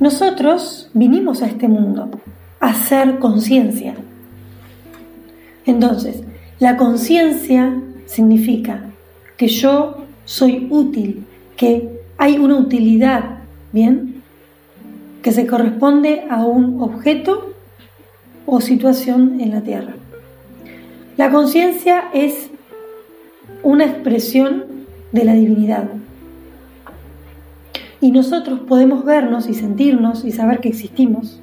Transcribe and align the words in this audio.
Nosotros 0.00 0.90
vinimos 0.94 1.42
a 1.42 1.46
este 1.46 1.66
mundo 1.66 2.10
a 2.60 2.68
hacer 2.68 3.18
conciencia. 3.18 3.94
Entonces, 5.66 6.22
la 6.60 6.76
conciencia 6.76 7.80
significa 8.06 8.84
que 9.36 9.48
yo 9.48 10.04
soy 10.24 10.68
útil, 10.70 11.24
que 11.56 12.00
hay 12.16 12.38
una 12.38 12.56
utilidad, 12.56 13.38
¿bien? 13.72 14.22
Que 15.22 15.32
se 15.32 15.46
corresponde 15.46 16.24
a 16.30 16.44
un 16.44 16.80
objeto 16.80 17.54
o 18.46 18.60
situación 18.60 19.40
en 19.40 19.50
la 19.50 19.62
Tierra. 19.62 19.94
La 21.16 21.30
conciencia 21.30 22.04
es 22.14 22.50
una 23.62 23.84
expresión 23.84 24.64
de 25.12 25.24
la 25.24 25.34
divinidad. 25.34 25.88
Y 28.00 28.12
nosotros 28.12 28.60
podemos 28.60 29.04
vernos 29.04 29.48
y 29.48 29.54
sentirnos 29.54 30.24
y 30.24 30.32
saber 30.32 30.60
que 30.60 30.68
existimos. 30.68 31.40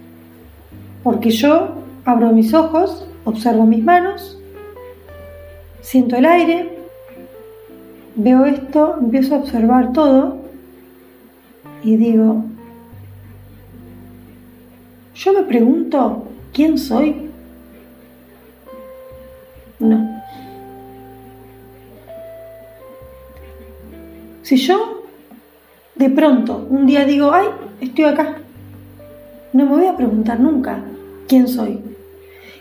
Porque 1.03 1.29
yo 1.29 1.75
abro 2.05 2.31
mis 2.31 2.53
ojos, 2.53 3.05
observo 3.25 3.65
mis 3.65 3.83
manos, 3.83 4.39
siento 5.81 6.15
el 6.15 6.25
aire, 6.25 6.77
veo 8.15 8.45
esto, 8.45 8.97
empiezo 8.99 9.35
a 9.35 9.39
observar 9.39 9.91
todo 9.91 10.37
y 11.83 11.97
digo, 11.97 12.43
yo 15.13 15.33
me 15.33 15.43
pregunto, 15.43 16.25
¿quién 16.53 16.77
soy? 16.77 17.29
No. 19.79 20.23
Si 24.41 24.57
yo 24.57 24.94
de 25.95 26.09
pronto 26.09 26.67
un 26.69 26.85
día 26.85 27.05
digo, 27.05 27.31
ay, 27.33 27.47
estoy 27.81 28.05
acá, 28.05 28.37
no 29.53 29.65
me 29.65 29.71
voy 29.71 29.85
a 29.85 29.95
preguntar 29.95 30.39
nunca 30.39 30.83
quién 31.27 31.47
soy. 31.47 31.79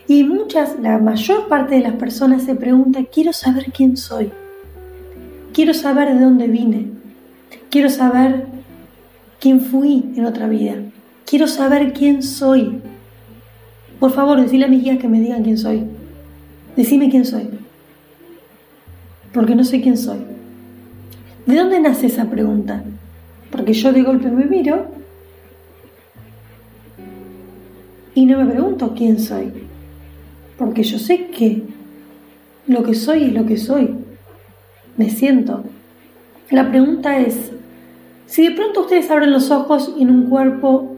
Y 0.06 0.22
muchas, 0.24 0.78
la 0.80 0.98
mayor 0.98 1.48
parte 1.48 1.76
de 1.76 1.80
las 1.80 1.94
personas 1.94 2.42
se 2.42 2.54
pregunta, 2.54 3.00
quiero 3.12 3.32
saber 3.32 3.72
quién 3.72 3.96
soy. 3.96 4.30
Quiero 5.52 5.72
saber 5.72 6.14
de 6.14 6.20
dónde 6.20 6.46
vine. 6.46 6.90
Quiero 7.70 7.88
saber 7.88 8.46
quién 9.40 9.60
fui 9.60 10.12
en 10.16 10.26
otra 10.26 10.46
vida. 10.46 10.74
Quiero 11.24 11.46
saber 11.46 11.92
quién 11.92 12.22
soy. 12.22 12.80
Por 13.98 14.12
favor, 14.12 14.40
decile 14.40 14.66
a 14.66 14.68
mis 14.68 14.82
guías 14.84 14.98
que 14.98 15.08
me 15.08 15.20
digan 15.20 15.42
quién 15.42 15.56
soy. 15.56 15.84
Decime 16.76 17.08
quién 17.10 17.24
soy. 17.24 17.48
Porque 19.32 19.54
no 19.54 19.64
sé 19.64 19.80
quién 19.80 19.96
soy. 19.96 20.18
¿De 21.46 21.56
dónde 21.56 21.80
nace 21.80 22.06
esa 22.06 22.26
pregunta? 22.26 22.84
Porque 23.54 23.72
yo 23.72 23.92
de 23.92 24.02
golpe 24.02 24.28
me 24.32 24.46
miro 24.46 24.86
y 28.12 28.26
no 28.26 28.42
me 28.42 28.50
pregunto 28.50 28.94
quién 28.96 29.20
soy. 29.20 29.52
Porque 30.58 30.82
yo 30.82 30.98
sé 30.98 31.28
que 31.28 31.62
lo 32.66 32.82
que 32.82 32.94
soy 32.94 33.26
es 33.26 33.32
lo 33.32 33.46
que 33.46 33.56
soy. 33.56 33.94
Me 34.96 35.08
siento. 35.08 35.62
La 36.50 36.68
pregunta 36.68 37.20
es, 37.20 37.52
si 38.26 38.48
de 38.48 38.56
pronto 38.56 38.80
ustedes 38.80 39.08
abren 39.08 39.30
los 39.30 39.52
ojos 39.52 39.94
en 40.00 40.10
un 40.10 40.28
cuerpo 40.28 40.96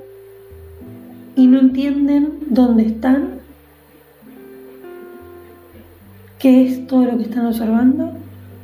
y 1.34 1.48
no 1.48 1.58
entienden 1.58 2.38
dónde 2.48 2.86
están, 2.86 3.40
¿qué 6.38 6.66
es 6.66 6.86
todo 6.86 7.04
lo 7.04 7.18
que 7.18 7.24
están 7.24 7.44
observando? 7.44 8.12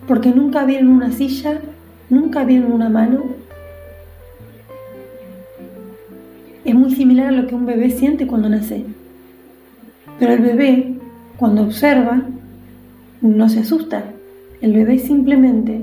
Porque 0.09 0.31
nunca 0.31 0.65
vieron 0.65 0.89
una 0.89 1.13
silla, 1.13 1.61
nunca 2.09 2.45
vieron 2.45 2.73
una 2.73 2.89
mano. 2.89 3.42
Es 6.65 6.75
muy 6.75 6.95
similar 6.95 7.29
a 7.29 7.33
lo 7.33 7.47
que 7.47 7.55
un 7.55 7.67
bebé 7.67 7.91
siente 7.91 8.27
cuando 8.27 8.49
nace. 8.49 8.85
Pero 10.19 10.35
el 10.35 10.41
bebé, 10.41 10.95
cuando 11.37 11.63
observa, 11.63 12.23
no 13.21 13.49
se 13.49 13.61
asusta. 13.61 14.05
El 14.61 14.73
bebé 14.73 14.99
simplemente 14.99 15.81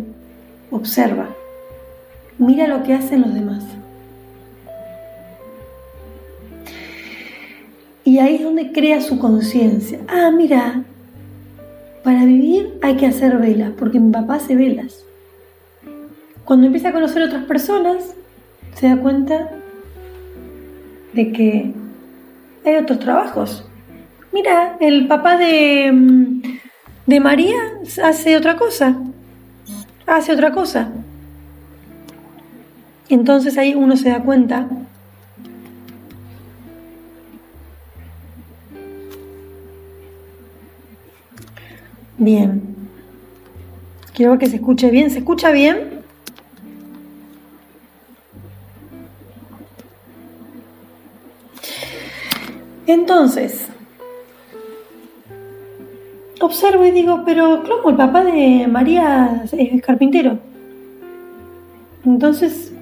observa. 0.71 1.29
Mira 2.37 2.67
lo 2.67 2.83
que 2.83 2.93
hacen 2.93 3.21
los 3.21 3.33
demás. 3.33 3.63
Y 8.05 8.19
ahí 8.19 8.35
es 8.35 8.43
donde 8.43 8.71
crea 8.71 9.01
su 9.01 9.19
conciencia. 9.19 9.99
Ah, 10.07 10.31
mira, 10.31 10.83
para 12.03 12.25
vivir 12.25 12.79
hay 12.81 12.95
que 12.95 13.05
hacer 13.05 13.37
velas, 13.37 13.73
porque 13.77 13.99
mi 13.99 14.11
papá 14.11 14.35
hace 14.35 14.55
velas. 14.55 15.03
Cuando 16.45 16.65
empieza 16.65 16.89
a 16.89 16.93
conocer 16.93 17.21
otras 17.21 17.43
personas, 17.43 18.15
se 18.75 18.87
da 18.87 18.97
cuenta 18.97 19.51
de 21.13 21.31
que 21.31 21.73
hay 22.65 22.75
otros 22.75 22.99
trabajos. 22.99 23.65
Mira, 24.31 24.77
el 24.79 25.07
papá 25.07 25.37
de, 25.37 25.91
mm, 25.91 26.41
de 27.05 27.19
María 27.19 27.57
hace 28.03 28.37
otra 28.37 28.55
cosa. 28.55 28.97
Hace 30.05 30.33
otra 30.33 30.51
cosa. 30.51 30.91
Entonces 33.09 33.57
ahí 33.57 33.73
uno 33.75 33.97
se 33.97 34.09
da 34.09 34.19
cuenta 34.21 34.67
Bien. 42.19 42.61
Quiero 44.13 44.37
que 44.37 44.47
se 44.47 44.57
escuche 44.57 44.91
bien. 44.91 45.09
¿Se 45.09 45.19
escucha 45.19 45.51
bien? 45.51 45.98
Entonces, 52.89 53.67
observo 56.41 56.83
y 56.85 56.89
digo, 56.89 57.21
pero 57.23 57.61
¿cómo 57.61 57.91
el 57.91 57.95
papá 57.95 58.23
de 58.23 58.65
María 58.67 59.43
es 59.51 59.79
carpintero? 59.83 60.39
Entonces, 62.03 62.73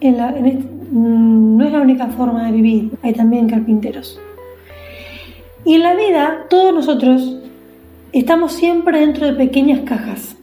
mm, 0.00 1.56
no 1.56 1.64
es 1.64 1.72
la 1.72 1.80
única 1.80 2.06
forma 2.06 2.46
de 2.46 2.52
vivir, 2.52 2.92
hay 3.02 3.14
también 3.14 3.48
carpinteros. 3.48 4.20
Y 5.64 5.74
en 5.74 5.82
la 5.82 5.96
vida, 5.96 6.46
todos 6.48 6.72
nosotros 6.72 7.40
estamos 8.12 8.52
siempre 8.52 9.00
dentro 9.00 9.26
de 9.26 9.32
pequeñas 9.32 9.80
cajas, 9.80 10.36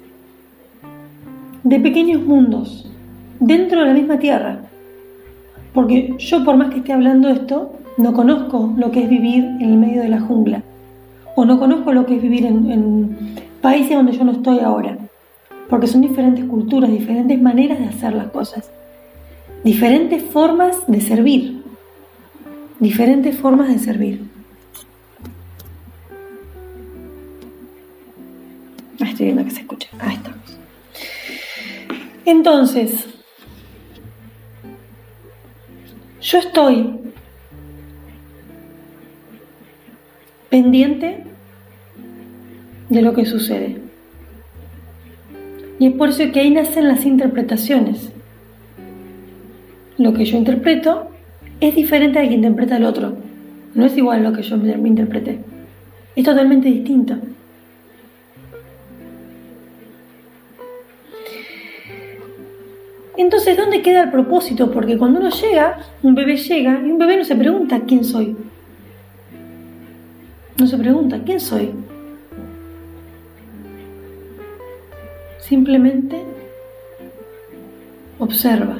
de 1.64 1.80
pequeños 1.80 2.22
mundos, 2.22 2.92
dentro 3.40 3.80
de 3.80 3.88
la 3.88 3.94
misma 3.94 4.20
tierra. 4.20 4.60
Porque 5.74 6.16
yo, 6.18 6.44
por 6.44 6.58
más 6.58 6.70
que 6.70 6.80
esté 6.80 6.92
hablando 6.92 7.30
esto, 7.30 7.80
no 7.98 8.14
conozco 8.14 8.74
lo 8.78 8.92
que 8.92 9.04
es 9.04 9.09
vivir 9.09 9.44
en 9.44 9.62
el 9.62 9.78
medio 9.78 10.02
de 10.02 10.09
la 10.09 10.20
jungla, 10.20 10.64
o 11.36 11.46
no 11.46 11.59
conozco 11.59 11.94
lo 11.94 12.06
que 12.06 12.16
es 12.16 12.22
vivir 12.22 12.46
en, 12.46 13.36
países 13.62 13.96
donde 13.96 14.12
yo 14.12 14.26
no 14.26 14.34
estoy 14.34 14.59
ahora, 14.59 14.98
porque 15.70 15.88
son 15.88 16.02
diferentes 16.02 16.44
culturas, 16.46 16.92
diferentes 16.92 17.42
maneras 17.42 17.80
de 17.80 17.86
hacer 17.86 18.14
las 18.14 18.28
cosas, 18.28 18.70
diferentes 19.64 20.22
formas 20.22 20.86
de 20.88 21.00
servir, 21.00 21.64
diferentes 22.80 23.38
formas 23.38 23.70
de 23.70 23.80
servir. 23.80 24.22
Ah, 29.00 29.10
estoy 29.10 29.28
viendo 29.28 29.46
que 29.46 29.52
se 29.52 29.62
escucha. 29.62 29.88
Ahí 30.00 30.16
estamos. 30.16 30.58
Entonces, 32.25 33.06
yo 36.22 36.40
estoy 36.40 37.03
pendiente 40.53 41.24
de 42.88 43.02
lo 43.02 43.16
que 43.16 43.25
sucede. 43.25 43.78
Y 45.80 45.88
es 45.88 45.94
por 45.94 46.09
eso 46.09 46.31
que 46.31 46.41
ahí 46.41 46.52
nacen 46.52 46.88
las 46.88 47.08
interpretaciones. 47.08 48.12
Lo 49.98 50.13
que 50.13 50.25
yo 50.25 50.38
interpreto 50.38 51.07
es 51.60 51.74
diferente 51.74 52.19
al 52.19 52.30
que 52.30 52.36
interpreta 52.36 52.78
el 52.78 52.86
otro. 52.86 53.16
No 53.74 53.83
es 53.83 53.98
igual 53.98 54.19
a 54.19 54.30
lo 54.30 54.36
que 54.38 54.44
yo 54.44 54.56
me 54.57 54.88
interpreté. 54.88 55.39
Es 56.16 56.24
totalmente 56.24 56.69
distinto. 56.69 57.16
Entonces, 63.18 63.57
¿dónde 63.57 63.81
queda 63.81 64.04
el 64.04 64.12
propósito? 64.12 64.69
Porque 64.69 65.00
cuando 65.00 65.19
uno 65.19 65.31
llega, 65.31 65.80
un 66.04 66.13
bebé 66.13 66.38
llega 66.38 66.80
y 66.86 66.92
un 66.92 67.00
bebé 67.00 67.18
no 67.18 67.24
se 67.24 67.36
pregunta 67.36 67.81
quién 67.88 68.04
soy. 68.04 68.36
No 70.58 70.68
se 70.68 70.78
pregunta, 70.78 71.20
¿quién 71.26 71.40
soy? 71.40 71.72
Simplemente 75.40 76.24
observa. 78.20 78.80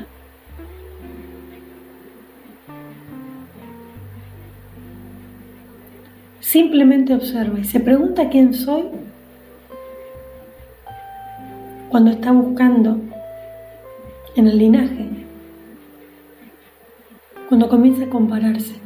Simplemente 6.40 7.16
observa 7.16 7.60
y 7.60 7.64
se 7.64 7.80
pregunta 7.80 8.30
quién 8.30 8.54
soy 8.54 8.84
cuando 11.90 12.12
está 12.12 12.32
buscando 12.32 12.98
en 14.36 14.48
el 14.48 14.58
linaje. 14.58 15.14
cuando 17.54 17.70
comienza 17.70 18.06
a 18.06 18.10
compararse 18.10 18.83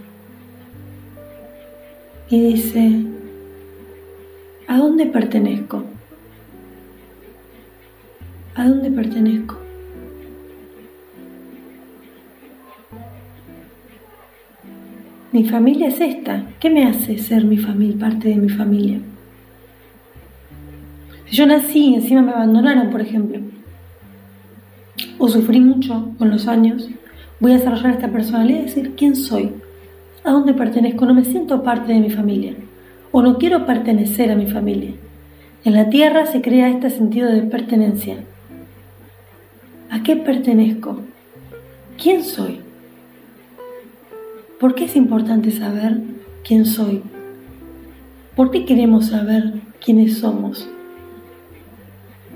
y 2.29 2.53
dice, 2.53 2.91
¿a 4.67 4.77
dónde 4.77 5.05
pertenezco? 5.05 5.83
¿A 8.55 8.67
dónde 8.67 8.91
pertenezco? 8.91 9.57
Mi 15.31 15.47
familia 15.47 15.87
es 15.87 16.01
esta. 16.01 16.43
¿Qué 16.59 16.69
me 16.69 16.85
hace 16.85 17.17
ser 17.17 17.45
mi 17.45 17.57
familia, 17.57 17.99
parte 17.99 18.29
de 18.29 18.35
mi 18.35 18.49
familia? 18.49 18.99
Si 21.27 21.35
yo 21.35 21.45
nací 21.45 21.89
y 21.89 21.95
encima 21.95 22.21
me 22.21 22.31
abandonaron, 22.31 22.89
por 22.89 23.01
ejemplo, 23.01 23.39
o 25.17 25.27
sufrí 25.27 25.59
mucho 25.59 26.13
con 26.17 26.29
los 26.29 26.47
años, 26.47 26.89
voy 27.39 27.51
a 27.51 27.57
desarrollar 27.57 27.91
esta 27.91 28.07
personalidad 28.07 28.59
y 28.59 28.63
decir 28.63 28.93
quién 28.95 29.15
soy, 29.15 29.51
a 30.23 30.31
dónde 30.31 30.53
pertenezco, 30.53 31.05
no 31.05 31.13
me 31.13 31.23
siento 31.23 31.63
parte 31.63 31.93
de 31.93 31.99
mi 31.99 32.09
familia, 32.09 32.55
o 33.11 33.21
no 33.21 33.37
quiero 33.37 33.65
pertenecer 33.65 34.31
a 34.31 34.35
mi 34.35 34.47
familia. 34.47 34.91
En 35.63 35.73
la 35.73 35.89
tierra 35.89 36.25
se 36.25 36.41
crea 36.41 36.69
este 36.69 36.89
sentido 36.89 37.29
de 37.29 37.43
pertenencia. 37.43 38.17
¿A 39.89 40.03
qué 40.03 40.15
pertenezco? 40.15 41.01
¿Quién 42.01 42.23
soy? 42.23 42.59
¿Por 44.59 44.75
qué 44.75 44.85
es 44.85 44.95
importante 44.95 45.51
saber 45.51 45.99
quién 46.43 46.65
soy? 46.65 47.03
¿Por 48.35 48.51
qué 48.51 48.65
queremos 48.65 49.07
saber 49.07 49.53
quiénes 49.83 50.17
somos? 50.17 50.69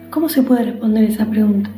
¿Cómo 0.09 0.29
se 0.29 0.43
puede 0.43 0.63
responder 0.63 1.03
esa 1.05 1.25
pregunta? 1.25 1.69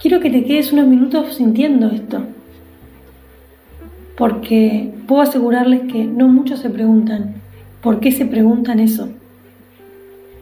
Quiero 0.00 0.20
que 0.20 0.30
te 0.30 0.44
quedes 0.44 0.72
unos 0.72 0.86
minutos 0.86 1.34
sintiendo 1.34 1.88
esto, 1.88 2.22
porque 4.16 4.94
puedo 5.06 5.20
asegurarles 5.20 5.92
que 5.92 6.04
no 6.04 6.26
muchos 6.26 6.60
se 6.60 6.70
preguntan, 6.70 7.34
¿por 7.82 8.00
qué 8.00 8.10
se 8.10 8.24
preguntan 8.24 8.80
eso? 8.80 9.10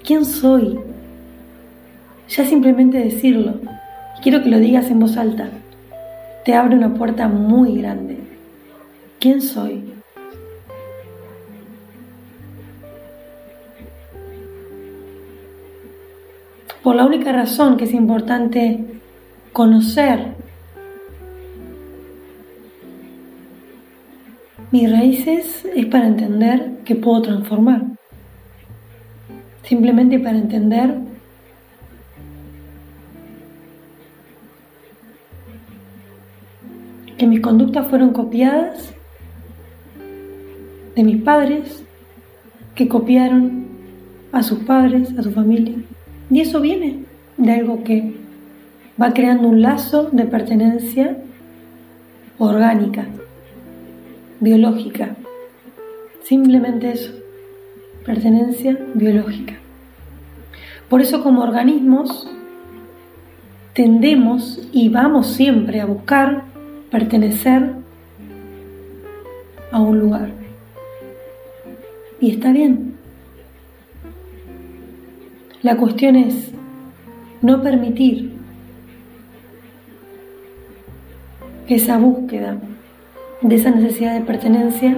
¿Quién 0.04 0.24
soy? 0.24 0.78
Ya 2.28 2.44
simplemente 2.44 2.98
decirlo, 2.98 3.54
quiero 4.22 4.44
que 4.44 4.48
lo 4.48 4.60
digas 4.60 4.90
en 4.90 5.00
voz 5.00 5.16
alta, 5.16 5.48
te 6.44 6.54
abre 6.54 6.76
una 6.76 6.94
puerta 6.94 7.26
muy 7.26 7.78
grande. 7.78 8.16
¿Quién 9.18 9.42
soy? 9.42 9.82
por 16.88 16.96
la 16.96 17.04
única 17.04 17.32
razón 17.32 17.76
que 17.76 17.84
es 17.84 17.92
importante 17.92 18.97
conocer 19.58 20.36
mis 24.70 24.88
raíces 24.88 25.66
es 25.74 25.86
para 25.86 26.06
entender 26.06 26.78
que 26.84 26.94
puedo 26.94 27.22
transformar. 27.22 27.82
Simplemente 29.64 30.20
para 30.20 30.38
entender 30.38 30.94
que 37.16 37.26
mis 37.26 37.40
conductas 37.40 37.88
fueron 37.88 38.12
copiadas 38.12 38.94
de 40.94 41.02
mis 41.02 41.20
padres, 41.20 41.82
que 42.76 42.86
copiaron 42.86 43.66
a 44.30 44.40
sus 44.44 44.60
padres, 44.60 45.18
a 45.18 45.22
su 45.24 45.32
familia. 45.32 45.74
Y 46.30 46.42
eso 46.42 46.60
viene 46.60 47.02
de 47.36 47.52
algo 47.52 47.82
que 47.82 48.27
va 49.00 49.12
creando 49.12 49.48
un 49.48 49.62
lazo 49.62 50.08
de 50.12 50.24
pertenencia 50.24 51.16
orgánica, 52.38 53.06
biológica. 54.40 55.16
Simplemente 56.22 56.92
eso, 56.92 57.12
pertenencia 58.04 58.78
biológica. 58.94 59.54
Por 60.88 61.00
eso 61.00 61.22
como 61.22 61.42
organismos 61.42 62.28
tendemos 63.74 64.68
y 64.72 64.88
vamos 64.88 65.28
siempre 65.28 65.80
a 65.80 65.86
buscar 65.86 66.44
pertenecer 66.90 67.72
a 69.70 69.80
un 69.80 69.98
lugar. 69.98 70.30
Y 72.20 72.32
está 72.32 72.50
bien, 72.50 72.94
la 75.62 75.76
cuestión 75.76 76.16
es 76.16 76.50
no 77.42 77.62
permitir 77.62 78.37
esa 81.68 81.98
búsqueda 81.98 82.58
de 83.42 83.54
esa 83.54 83.70
necesidad 83.70 84.14
de 84.14 84.22
pertenencia 84.22 84.96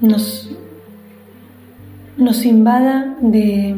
nos, 0.00 0.50
nos 2.16 2.44
invada 2.44 3.16
de 3.20 3.76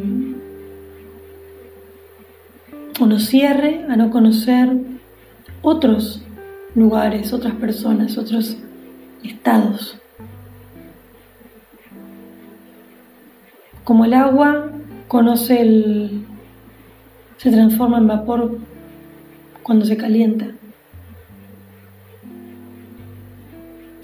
o 3.01 3.07
nos 3.07 3.27
cierre 3.27 3.85
a 3.89 3.97
no 3.97 4.11
conocer 4.11 4.71
otros 5.63 6.23
lugares, 6.75 7.33
otras 7.33 7.55
personas, 7.55 8.17
otros 8.19 8.57
estados. 9.23 9.99
Como 13.85 14.05
el 14.05 14.15
agua 14.15 14.71
conoce 15.09 15.61
el... 15.61 16.25
se 17.39 17.51
transforma 17.51 17.99
en 17.99 18.07
vapor 18.07 18.59
cuando 19.63 19.85
se 19.85 19.97
calienta. 19.97 20.47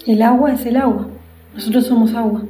El 0.05 0.21
agua 0.21 0.53
es 0.53 0.65
el 0.65 0.77
agua, 0.77 1.07
nosotros 1.53 1.85
somos 1.85 2.13
agua 2.13 2.43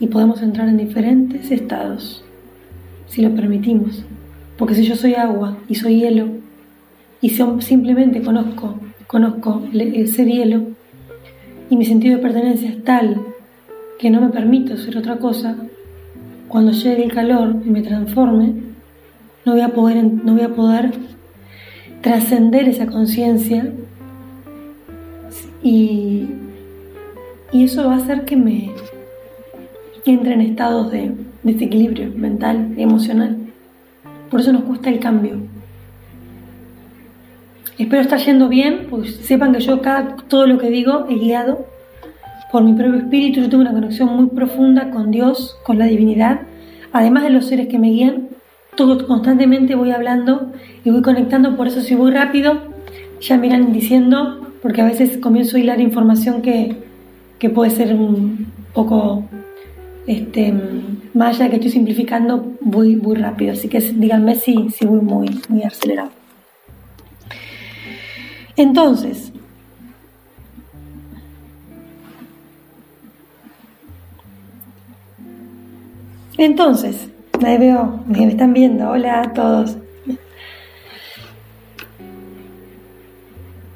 y 0.00 0.08
podemos 0.08 0.42
entrar 0.42 0.68
en 0.68 0.76
diferentes 0.76 1.50
estados 1.50 2.24
si 3.06 3.22
lo 3.22 3.34
permitimos. 3.34 4.04
Porque 4.58 4.74
si 4.74 4.84
yo 4.84 4.96
soy 4.96 5.14
agua 5.14 5.56
y 5.68 5.76
soy 5.76 6.00
hielo 6.00 6.28
y 7.20 7.30
simplemente 7.30 8.22
conozco, 8.22 8.74
conozco 9.06 9.62
el 9.72 10.08
ser 10.08 10.28
hielo 10.28 10.62
y 11.70 11.76
mi 11.76 11.84
sentido 11.84 12.16
de 12.16 12.22
pertenencia 12.22 12.68
es 12.68 12.82
tal 12.84 13.20
que 13.98 14.10
no 14.10 14.20
me 14.20 14.28
permito 14.28 14.76
ser 14.76 14.98
otra 14.98 15.16
cosa, 15.16 15.56
cuando 16.48 16.72
llegue 16.72 17.04
el 17.04 17.12
calor 17.12 17.56
y 17.64 17.70
me 17.70 17.82
transforme, 17.82 18.54
no 19.44 19.52
voy 19.52 19.60
a 19.60 19.68
poder, 19.68 20.04
no 20.04 20.54
poder 20.54 20.92
trascender 22.00 22.68
esa 22.68 22.86
conciencia 22.86 23.72
y, 25.62 26.28
y, 27.52 27.64
eso 27.64 27.86
va 27.86 27.94
a 27.94 27.98
hacer 27.98 28.24
que 28.24 28.36
me 28.36 28.70
entre 30.04 30.34
en 30.34 30.40
estados 30.42 30.90
de 30.90 31.12
desequilibrio 31.42 32.10
mental, 32.14 32.74
emocional. 32.76 33.38
Por 34.30 34.40
eso 34.40 34.52
nos 34.52 34.64
cuesta 34.64 34.90
el 34.90 35.00
cambio. 35.00 35.38
Espero 37.78 38.02
estar 38.02 38.18
yendo 38.18 38.48
bien, 38.48 38.86
pues 38.90 39.16
sepan 39.16 39.52
que 39.52 39.60
yo 39.60 39.80
cada, 39.80 40.16
todo 40.28 40.46
lo 40.46 40.58
que 40.58 40.70
digo 40.70 41.06
es 41.08 41.18
guiado 41.18 41.66
por 42.52 42.62
mi 42.62 42.72
propio 42.74 43.00
espíritu, 43.00 43.40
yo 43.40 43.48
tengo 43.48 43.62
una 43.62 43.72
conexión 43.72 44.14
muy 44.14 44.26
profunda 44.26 44.90
con 44.90 45.10
Dios, 45.10 45.56
con 45.64 45.76
la 45.76 45.86
divinidad, 45.86 46.42
además 46.92 47.24
de 47.24 47.30
los 47.30 47.46
seres 47.46 47.66
que 47.66 47.80
me 47.80 47.88
guían, 47.88 48.28
todo 48.76 49.06
constantemente 49.06 49.74
voy 49.74 49.90
hablando 49.90 50.52
y 50.84 50.90
voy 50.90 51.02
conectando, 51.02 51.56
por 51.56 51.66
eso 51.68 51.80
si 51.80 51.94
voy 51.94 52.10
rápido, 52.10 52.58
ya 53.20 53.36
me 53.36 53.46
irán 53.46 53.72
diciendo, 53.72 54.48
porque 54.62 54.82
a 54.82 54.84
veces 54.84 55.18
comienzo 55.18 55.56
a 55.56 55.60
hilar 55.60 55.80
información 55.80 56.42
que, 56.42 56.76
que 57.38 57.50
puede 57.50 57.70
ser 57.70 57.94
un 57.94 58.46
poco 58.72 59.24
este, 60.06 60.52
más 61.14 61.38
que 61.38 61.56
estoy 61.56 61.70
simplificando, 61.70 62.52
voy 62.60 62.96
muy 62.96 63.16
rápido, 63.16 63.52
así 63.52 63.68
que 63.68 63.80
díganme 63.80 64.34
si, 64.34 64.70
si 64.70 64.86
voy 64.86 65.00
muy, 65.00 65.40
muy 65.48 65.62
acelerado. 65.62 66.10
Entonces, 68.56 69.32
Entonces, 76.36 77.08
ahí 77.44 77.58
veo, 77.58 78.00
me 78.06 78.26
están 78.28 78.52
viendo, 78.52 78.90
hola 78.90 79.22
a 79.22 79.32
todos. 79.32 79.76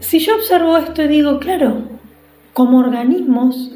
Si 0.00 0.18
yo 0.20 0.37
observo 0.37 0.76
esto 0.78 1.02
y 1.02 1.08
digo, 1.08 1.38
claro, 1.38 1.82
como 2.54 2.78
organismos 2.78 3.72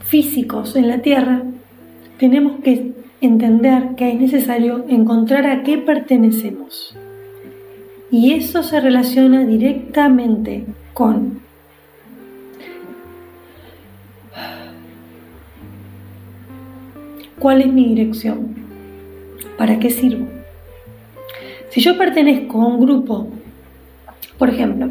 físicos 0.00 0.76
en 0.76 0.88
la 0.88 1.02
Tierra, 1.02 1.42
tenemos 2.18 2.60
que 2.62 2.92
entender 3.20 3.94
que 3.96 4.10
es 4.10 4.20
necesario 4.20 4.84
encontrar 4.88 5.46
a 5.46 5.62
qué 5.62 5.78
pertenecemos. 5.78 6.96
Y 8.10 8.32
eso 8.32 8.62
se 8.62 8.80
relaciona 8.80 9.44
directamente 9.44 10.64
con 10.94 11.46
¿Cuál 17.38 17.60
es 17.60 17.72
mi 17.72 17.84
dirección? 17.94 18.67
¿Para 19.58 19.78
qué 19.80 19.90
sirvo? 19.90 20.26
Si 21.70 21.80
yo 21.80 21.98
pertenezco 21.98 22.62
a 22.62 22.66
un 22.66 22.80
grupo, 22.80 23.28
por 24.38 24.48
ejemplo, 24.48 24.88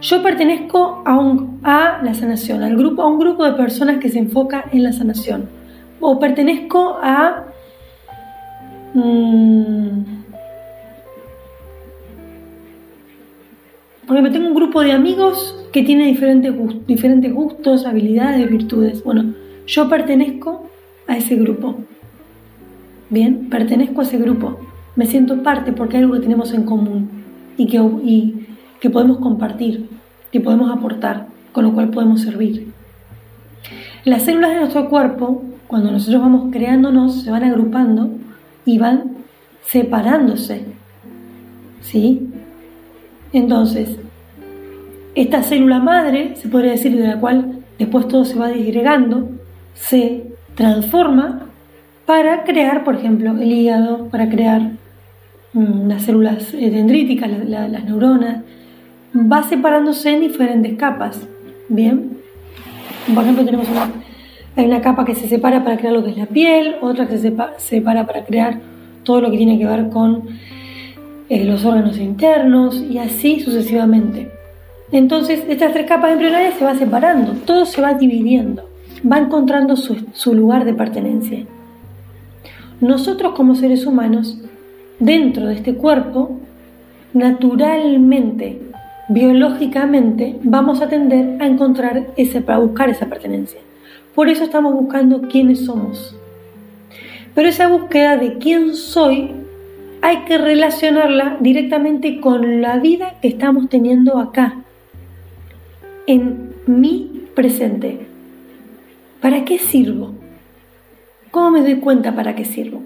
yo 0.00 0.22
pertenezco 0.22 1.02
a, 1.04 1.18
a 1.64 2.02
la 2.02 2.14
sanación, 2.14 2.62
al 2.62 2.76
grupo, 2.76 3.02
a 3.02 3.08
un 3.08 3.18
grupo 3.18 3.44
de 3.44 3.52
personas 3.52 3.98
que 3.98 4.10
se 4.10 4.20
enfoca 4.20 4.66
en 4.72 4.84
la 4.84 4.92
sanación. 4.92 5.48
O 6.00 6.20
pertenezco 6.20 6.98
a... 7.02 7.46
Mm, 8.94 10.04
por 14.06 14.16
ejemplo, 14.16 14.32
tengo 14.32 14.48
un 14.48 14.54
grupo 14.54 14.82
de 14.82 14.92
amigos 14.92 15.66
que 15.72 15.82
tiene 15.82 16.06
diferentes, 16.06 16.54
diferentes 16.86 17.32
gustos, 17.32 17.86
habilidades, 17.86 18.48
virtudes. 18.48 19.02
Bueno, 19.02 19.34
yo 19.66 19.88
pertenezco 19.88 20.68
a 21.08 21.16
ese 21.16 21.34
grupo. 21.36 21.76
Bien, 23.10 23.48
pertenezco 23.48 24.00
a 24.00 24.04
ese 24.04 24.18
grupo. 24.18 24.58
Me 24.96 25.06
siento 25.06 25.42
parte 25.42 25.72
porque 25.72 25.96
hay 25.96 26.04
algo 26.04 26.14
que 26.14 26.20
tenemos 26.20 26.52
en 26.52 26.64
común 26.64 27.10
y 27.56 27.66
que, 27.66 27.78
y 27.78 28.46
que 28.80 28.90
podemos 28.90 29.18
compartir, 29.18 29.88
que 30.30 30.40
podemos 30.40 30.70
aportar, 30.70 31.26
con 31.52 31.64
lo 31.64 31.72
cual 31.72 31.90
podemos 31.90 32.22
servir. 32.22 32.72
Las 34.04 34.22
células 34.22 34.50
de 34.50 34.60
nuestro 34.60 34.88
cuerpo, 34.88 35.42
cuando 35.66 35.90
nosotros 35.90 36.20
vamos 36.20 36.48
creándonos, 36.52 37.22
se 37.22 37.30
van 37.30 37.44
agrupando 37.44 38.10
y 38.64 38.78
van 38.78 39.12
separándose. 39.64 40.64
¿Sí? 41.80 42.28
Entonces, 43.32 43.98
esta 45.14 45.42
célula 45.42 45.78
madre, 45.78 46.36
se 46.36 46.48
podría 46.48 46.72
decir, 46.72 46.96
de 46.96 47.06
la 47.06 47.20
cual 47.20 47.60
después 47.78 48.08
todo 48.08 48.24
se 48.24 48.38
va 48.38 48.48
disgregando, 48.48 49.30
se 49.74 50.24
transforma 50.54 51.46
para 52.06 52.44
crear, 52.44 52.84
por 52.84 52.96
ejemplo, 52.96 53.30
el 53.30 53.50
hígado, 53.50 54.08
para 54.08 54.28
crear 54.28 54.72
mm, 55.52 55.88
las 55.88 56.02
células 56.02 56.52
dendríticas, 56.52 57.30
las 57.48 57.84
neuronas, 57.84 58.42
va 59.14 59.42
separándose 59.44 60.10
en 60.10 60.20
diferentes 60.20 60.76
capas. 60.76 61.20
Bien, 61.68 62.18
por 63.14 63.22
ejemplo, 63.22 63.44
tenemos 63.44 63.68
una, 63.68 63.90
hay 64.56 64.66
una 64.66 64.80
capa 64.80 65.04
que 65.04 65.14
se 65.14 65.28
separa 65.28 65.64
para 65.64 65.76
crear 65.76 65.94
lo 65.94 66.04
que 66.04 66.10
es 66.10 66.16
la 66.16 66.26
piel, 66.26 66.76
otra 66.80 67.08
que 67.08 67.18
se 67.18 67.34
separa 67.58 68.06
para 68.06 68.24
crear 68.24 68.58
todo 69.02 69.20
lo 69.20 69.30
que 69.30 69.36
tiene 69.36 69.58
que 69.58 69.66
ver 69.66 69.88
con 69.88 70.24
eh, 71.28 71.44
los 71.44 71.64
órganos 71.64 71.98
internos 71.98 72.76
y 72.76 72.98
así 72.98 73.40
sucesivamente. 73.40 74.30
Entonces, 74.92 75.42
estas 75.48 75.72
tres 75.72 75.86
capas 75.86 76.12
embrionarias 76.12 76.54
se 76.54 76.64
van 76.64 76.78
separando, 76.78 77.32
todo 77.44 77.64
se 77.64 77.80
va 77.80 77.94
dividiendo, 77.94 78.68
va 79.10 79.18
encontrando 79.18 79.76
su 79.76 80.34
lugar 80.34 80.64
de 80.64 80.74
pertenencia. 80.74 81.46
Nosotros 82.84 83.32
como 83.32 83.54
seres 83.54 83.86
humanos, 83.86 84.36
dentro 84.98 85.46
de 85.46 85.54
este 85.54 85.74
cuerpo, 85.74 86.38
naturalmente, 87.14 88.60
biológicamente, 89.08 90.36
vamos 90.42 90.82
a 90.82 90.88
tender 90.90 91.40
a 91.40 91.46
encontrar 91.46 92.08
ese, 92.18 92.44
a 92.46 92.58
buscar 92.58 92.90
esa 92.90 93.06
pertenencia. 93.06 93.58
Por 94.14 94.28
eso 94.28 94.44
estamos 94.44 94.74
buscando 94.74 95.22
quiénes 95.22 95.64
somos. 95.64 96.14
Pero 97.34 97.48
esa 97.48 97.68
búsqueda 97.68 98.18
de 98.18 98.36
quién 98.36 98.74
soy 98.74 99.30
hay 100.02 100.18
que 100.26 100.36
relacionarla 100.36 101.38
directamente 101.40 102.20
con 102.20 102.60
la 102.60 102.76
vida 102.80 103.14
que 103.22 103.28
estamos 103.28 103.70
teniendo 103.70 104.18
acá, 104.18 104.56
en 106.06 106.50
mi 106.66 107.22
presente. 107.34 108.08
¿Para 109.22 109.46
qué 109.46 109.58
sirvo? 109.58 110.23
¿Cómo 111.34 111.50
me 111.50 111.62
doy 111.62 111.80
cuenta 111.80 112.14
para 112.14 112.36
qué 112.36 112.44
sirvo? 112.44 112.80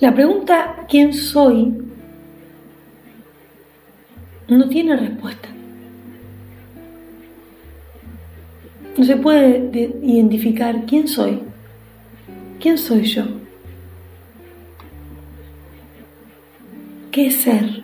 La 0.00 0.14
pregunta 0.14 0.86
¿quién 0.88 1.12
soy? 1.12 1.70
no 4.48 4.68
tiene 4.70 4.96
respuesta. 4.96 5.50
No 8.96 9.04
se 9.04 9.16
puede 9.18 9.70
identificar 10.02 10.86
quién 10.86 11.06
soy. 11.06 11.40
¿Quién 12.58 12.78
soy 12.78 13.02
yo? 13.02 13.24
¿Qué 17.10 17.26
es 17.26 17.36
ser? 17.36 17.82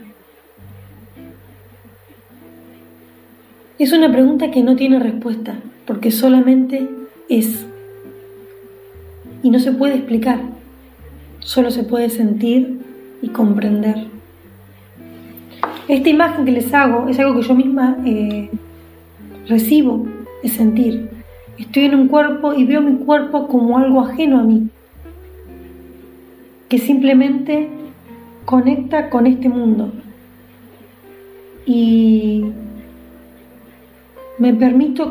Es 3.79 3.93
una 3.93 4.11
pregunta 4.11 4.51
que 4.51 4.63
no 4.63 4.77
tiene 4.77 4.99
respuesta, 4.99 5.59
porque 5.85 6.11
solamente 6.11 6.97
es. 7.29 7.67
Y 9.43 9.51
no 9.51 9.59
se 9.59 9.73
puede 9.73 9.95
explicar, 9.95 10.41
solo 11.41 11.71
se 11.71 11.85
puede 11.85 12.11
sentir 12.11 12.81
y 13.23 13.29
comprender. 13.29 14.07
Esta 15.87 16.09
imagen 16.09 16.45
que 16.45 16.53
les 16.53 16.73
hago 16.75 17.09
es 17.09 17.19
algo 17.19 17.41
que 17.41 17.47
yo 17.47 17.55
misma 17.55 17.97
eh, 18.05 18.51
recibo, 19.49 20.07
es 20.43 20.53
sentir. 20.53 21.09
Estoy 21.59 21.87
en 21.87 21.95
un 21.95 22.09
cuerpo 22.09 22.53
y 22.53 22.65
veo 22.65 22.83
mi 22.83 22.99
cuerpo 22.99 23.49
como 23.49 23.79
algo 23.79 24.01
ajeno 24.01 24.41
a 24.41 24.43
mí, 24.43 24.69
que 26.69 26.79
simplemente 26.79 27.69
conecta 28.45 29.11
con 29.11 29.27
este 29.27 29.49
mundo. 29.49 29.93
Y 31.67 32.45
me 34.39 34.55
permito 34.55 35.11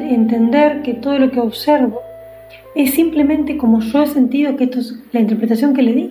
entender 0.00 0.82
que 0.82 0.94
todo 0.94 1.18
lo 1.18 1.30
que 1.30 1.40
observo 1.40 2.00
es 2.74 2.94
simplemente 2.94 3.58
como 3.58 3.80
yo 3.80 4.02
he 4.02 4.06
sentido 4.06 4.56
que 4.56 4.64
esto 4.64 4.80
es 4.80 4.94
la 5.12 5.20
interpretación 5.20 5.74
que 5.74 5.82
le 5.82 5.92
di. 5.92 6.10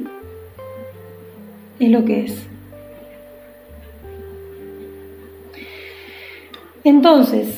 Es 1.80 1.90
lo 1.90 2.06
que 2.06 2.26
es. 2.26 2.48
Entonces, 6.84 7.58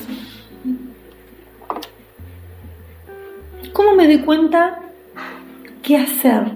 ¿cómo 3.72 3.94
me 3.94 4.06
doy 4.06 4.18
cuenta 4.18 4.80
qué 5.82 5.98
hacer? 5.98 6.52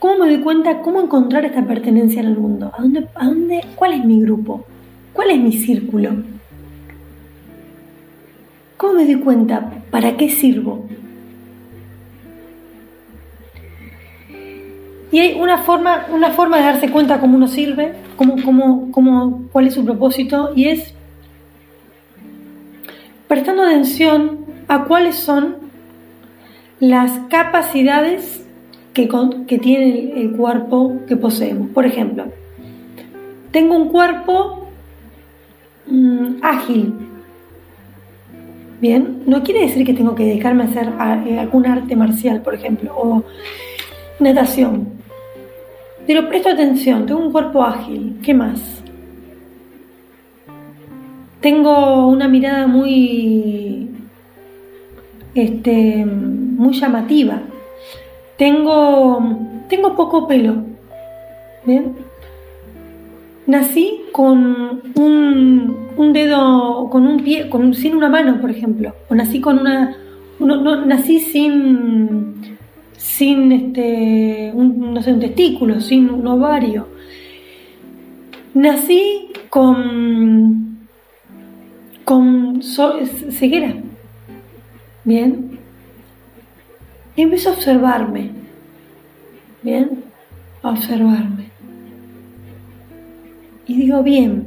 ¿Cómo 0.00 0.24
me 0.24 0.30
doy 0.30 0.40
cuenta 0.40 0.82
cómo 0.82 1.00
encontrar 1.00 1.44
esta 1.44 1.64
pertenencia 1.64 2.20
en 2.20 2.28
el 2.28 2.36
mundo? 2.36 2.72
¿A 2.76 2.82
dónde, 2.82 3.08
a 3.14 3.26
dónde, 3.26 3.64
¿Cuál 3.76 3.94
es 3.94 4.04
mi 4.04 4.20
grupo? 4.20 4.64
¿Cuál 5.12 5.30
es 5.30 5.38
mi 5.38 5.52
círculo? 5.52 6.35
¿Cómo 8.76 8.94
me 8.94 9.06
doy 9.06 9.16
cuenta? 9.16 9.72
¿Para 9.90 10.16
qué 10.16 10.28
sirvo? 10.28 10.86
Y 15.10 15.18
hay 15.18 15.40
una 15.40 15.58
forma, 15.58 16.06
una 16.12 16.30
forma 16.30 16.58
de 16.58 16.64
darse 16.64 16.90
cuenta 16.90 17.20
cómo 17.20 17.36
uno 17.36 17.48
sirve, 17.48 17.94
cómo, 18.16 18.36
cómo, 18.44 18.90
cómo, 18.90 19.48
cuál 19.52 19.68
es 19.68 19.74
su 19.74 19.84
propósito, 19.84 20.52
y 20.54 20.68
es 20.68 20.92
prestando 23.28 23.62
atención 23.62 24.40
a 24.68 24.84
cuáles 24.84 25.14
son 25.16 25.56
las 26.80 27.12
capacidades 27.30 28.44
que, 28.92 29.08
que 29.46 29.58
tiene 29.58 30.20
el 30.20 30.32
cuerpo 30.32 30.96
que 31.08 31.16
poseemos. 31.16 31.70
Por 31.70 31.86
ejemplo, 31.86 32.26
tengo 33.52 33.76
un 33.76 33.88
cuerpo 33.88 34.68
mm, 35.86 36.42
ágil, 36.42 36.94
Bien, 38.80 39.22
no 39.26 39.42
quiere 39.42 39.62
decir 39.62 39.86
que 39.86 39.94
tengo 39.94 40.14
que 40.14 40.24
dedicarme 40.24 40.64
a 40.64 40.66
hacer 40.66 40.92
eh, 41.26 41.38
algún 41.38 41.66
arte 41.66 41.96
marcial, 41.96 42.42
por 42.42 42.54
ejemplo, 42.54 42.94
o 42.96 43.24
natación. 44.20 44.88
Pero 46.06 46.28
presto 46.28 46.50
atención, 46.50 47.06
tengo 47.06 47.20
un 47.20 47.32
cuerpo 47.32 47.62
ágil, 47.62 48.18
¿qué 48.22 48.34
más? 48.34 48.60
Tengo 51.40 52.08
una 52.08 52.28
mirada 52.28 52.66
muy 52.66 53.90
este 55.34 56.04
muy 56.04 56.74
llamativa. 56.74 57.42
Tengo 58.36 59.18
tengo 59.68 59.94
poco 59.96 60.26
pelo. 60.26 60.56
¿Bien? 61.64 61.94
Nací 63.46 64.02
con 64.10 64.82
un, 64.96 66.12
dedo, 66.12 66.88
con 66.90 67.06
un 67.06 67.22
pie, 67.22 67.48
con, 67.48 67.74
sin 67.74 67.94
una 67.94 68.08
mano, 68.08 68.40
por 68.40 68.50
ejemplo. 68.50 68.94
O 69.08 69.14
nací 69.14 69.40
con 69.40 69.60
una. 69.60 69.96
No, 70.40 70.84
nací 70.84 71.20
sin. 71.20 72.56
sin 72.96 73.52
este. 73.52 74.50
Un, 74.52 74.94
no 74.94 75.02
sé, 75.02 75.12
un 75.12 75.20
testículo, 75.20 75.80
sin 75.80 76.10
un 76.10 76.26
ovario. 76.26 76.88
Nací 78.54 79.28
con. 79.48 80.88
con 82.04 82.60
ceguera. 82.62 83.74
Bien. 85.04 85.56
Y 87.14 87.22
empiezo 87.22 87.50
a 87.50 87.52
observarme. 87.52 88.30
Bien. 89.62 90.02
A 90.62 90.70
observarme 90.70 91.45
digo 93.86 94.02
bien. 94.02 94.46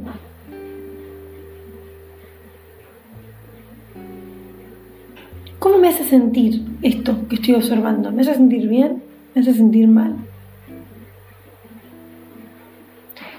¿Cómo 5.60 5.77
me 5.77 5.88
hace 5.88 6.03
sentir 6.03 6.62
esto 6.81 7.25
que 7.29 7.36
estoy 7.36 7.53
observando? 7.55 8.12
¿Me 8.12 8.22
hace 8.22 8.34
sentir 8.34 8.67
bien? 8.67 9.01
¿Me 9.34 9.41
hace 9.41 9.53
sentir 9.53 9.88
mal? 9.88 10.15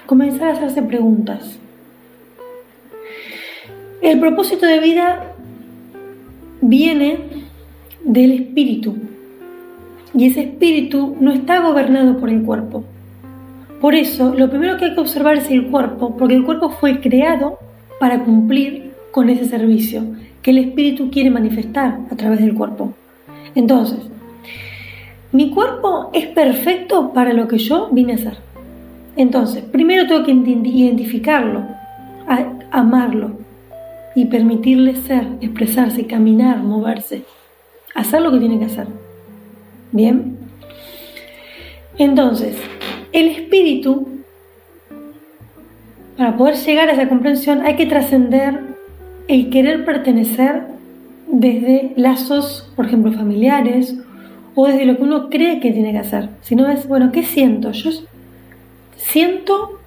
Comenzar 0.07 0.49
a 0.49 0.53
hacerse 0.53 0.81
preguntas. 0.81 1.59
El 4.01 4.19
propósito 4.19 4.65
de 4.65 4.79
vida 4.79 5.35
viene 6.61 7.19
del 8.03 8.31
espíritu 8.31 8.95
y 10.15 10.25
ese 10.25 10.41
espíritu 10.41 11.15
no 11.19 11.31
está 11.31 11.61
gobernado 11.61 12.17
por 12.17 12.29
el 12.31 12.41
cuerpo. 12.41 12.85
Por 13.81 13.95
eso, 13.95 14.35
lo 14.35 14.47
primero 14.49 14.77
que 14.77 14.85
hay 14.85 14.93
que 14.93 15.01
observar 15.01 15.37
es 15.37 15.49
el 15.49 15.67
cuerpo, 15.67 16.15
porque 16.15 16.35
el 16.35 16.45
cuerpo 16.45 16.69
fue 16.69 17.01
creado 17.01 17.57
para 17.99 18.23
cumplir 18.23 18.91
con 19.11 19.29
ese 19.29 19.45
servicio 19.45 20.03
que 20.43 20.51
el 20.51 20.59
espíritu 20.59 21.09
quiere 21.09 21.31
manifestar 21.31 21.99
a 22.11 22.15
través 22.15 22.39
del 22.39 22.53
cuerpo. 22.53 22.93
Entonces, 23.55 23.99
mi 25.31 25.49
cuerpo 25.49 26.09
es 26.13 26.27
perfecto 26.27 27.11
para 27.11 27.33
lo 27.33 27.47
que 27.47 27.57
yo 27.57 27.89
vine 27.91 28.13
a 28.13 28.15
hacer. 28.15 28.37
Entonces, 29.15 29.63
primero 29.63 30.07
tengo 30.07 30.23
que 30.23 30.31
identificarlo, 30.31 31.63
amarlo 32.71 33.31
y 34.15 34.25
permitirle 34.25 34.95
ser, 34.95 35.27
expresarse, 35.41 36.05
caminar, 36.05 36.59
moverse, 36.59 37.23
hacer 37.95 38.21
lo 38.21 38.31
que 38.31 38.39
tiene 38.39 38.59
que 38.59 38.65
hacer. 38.65 38.87
Bien. 39.91 40.37
Entonces, 41.97 42.57
el 43.11 43.27
espíritu, 43.27 44.07
para 46.17 46.37
poder 46.37 46.55
llegar 46.55 46.89
a 46.89 46.93
esa 46.93 47.09
comprensión, 47.09 47.61
hay 47.61 47.75
que 47.75 47.85
trascender 47.85 48.59
el 49.27 49.49
querer 49.49 49.85
pertenecer 49.85 50.63
desde 51.27 51.93
lazos, 51.95 52.71
por 52.75 52.85
ejemplo, 52.85 53.11
familiares 53.13 53.95
o 54.53 54.67
desde 54.67 54.85
lo 54.85 54.97
que 54.97 55.03
uno 55.03 55.29
cree 55.29 55.59
que 55.59 55.71
tiene 55.71 55.91
que 55.91 55.99
hacer, 55.99 56.29
sino 56.41 56.67
es, 56.67 56.87
bueno, 56.87 57.11
¿qué 57.11 57.23
siento? 57.23 57.71
Yo 57.71 57.91
siento 58.97 59.79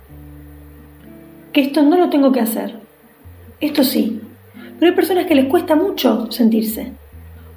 que 1.52 1.60
esto 1.60 1.82
no 1.82 1.98
lo 1.98 2.08
tengo 2.10 2.32
que 2.32 2.40
hacer, 2.40 2.76
esto 3.60 3.84
sí, 3.84 4.20
pero 4.78 4.90
hay 4.90 4.96
personas 4.96 5.26
que 5.26 5.34
les 5.34 5.46
cuesta 5.46 5.76
mucho 5.76 6.30
sentirse, 6.32 6.92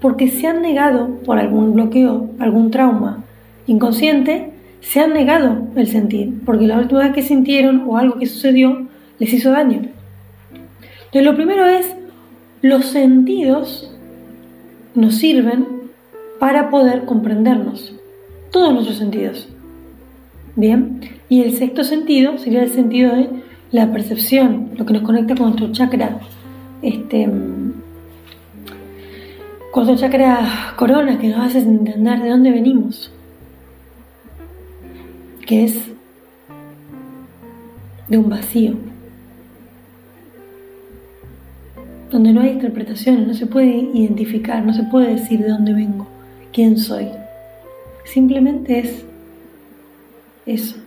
porque 0.01 0.27
se 0.27 0.47
han 0.47 0.61
negado 0.61 1.19
por 1.25 1.39
algún 1.39 1.73
bloqueo, 1.73 2.29
algún 2.39 2.69
trauma 2.69 3.23
inconsciente, 3.65 4.51
se 4.81 4.99
han 4.99 5.13
negado 5.13 5.67
el 5.75 5.87
sentir, 5.87 6.33
porque 6.45 6.67
la 6.67 6.77
última 6.77 7.03
vez 7.03 7.13
que 7.13 7.21
sintieron 7.21 7.83
o 7.87 7.97
algo 7.97 8.19
que 8.19 8.25
sucedió 8.25 8.87
les 9.19 9.33
hizo 9.33 9.51
daño. 9.51 9.81
Entonces, 11.05 11.23
lo 11.23 11.35
primero 11.35 11.65
es, 11.65 11.87
los 12.61 12.85
sentidos 12.85 13.91
nos 14.95 15.15
sirven 15.15 15.65
para 16.39 16.69
poder 16.69 17.05
comprendernos, 17.05 17.93
todos 18.51 18.73
nuestros 18.73 18.97
sentidos. 18.97 19.47
Bien, 20.55 21.01
y 21.29 21.41
el 21.43 21.55
sexto 21.55 21.83
sentido 21.83 22.37
sería 22.37 22.63
el 22.63 22.71
sentido 22.71 23.15
de 23.15 23.29
la 23.71 23.91
percepción, 23.91 24.71
lo 24.77 24.85
que 24.85 24.93
nos 24.93 25.03
conecta 25.03 25.35
con 25.35 25.47
nuestro 25.47 25.71
chakra, 25.71 26.19
este, 26.81 27.25
con 29.71 29.85
nuestro 29.85 30.07
chakra 30.07 30.73
corona, 30.77 31.19
que 31.19 31.27
nos 31.29 31.45
hace 31.45 31.59
entender 31.59 32.21
de 32.21 32.29
dónde 32.29 32.51
venimos, 32.51 33.11
que 35.47 35.63
es 35.63 35.73
de 38.09 38.17
un 38.17 38.29
vacío 38.29 38.75
donde 42.11 42.33
no 42.33 42.41
hay 42.41 42.51
interpretaciones, 42.51 43.27
no 43.27 43.33
se 43.33 43.47
puede 43.47 43.67
identificar, 43.93 44.63
no 44.63 44.73
se 44.73 44.83
puede 44.83 45.15
decir 45.15 45.39
de 45.39 45.49
dónde 45.49 45.73
vengo, 45.73 46.07
quién 46.53 46.77
soy. 46.77 47.07
Simplemente 48.05 48.79
es 48.79 49.05
eso. 50.45 50.77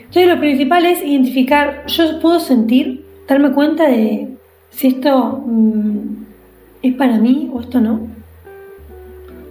Entonces 0.00 0.28
lo 0.28 0.38
principal 0.38 0.84
es 0.84 1.02
identificar, 1.02 1.86
yo 1.86 2.20
puedo 2.20 2.40
sentir, 2.40 3.04
darme 3.26 3.52
cuenta 3.52 3.88
de 3.88 4.28
si 4.70 4.88
esto 4.88 5.42
mm, 5.46 6.24
es 6.82 6.94
para 6.94 7.18
mí 7.18 7.50
o 7.52 7.60
esto 7.60 7.80
no. 7.80 8.00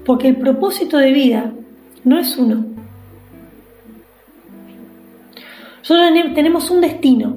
Porque 0.05 0.27
el 0.27 0.37
propósito 0.37 0.97
de 0.97 1.11
vida 1.11 1.51
no 2.05 2.17
es 2.17 2.37
uno. 2.37 2.65
Nosotros 5.81 6.33
tenemos 6.33 6.71
un 6.71 6.81
destino, 6.81 7.35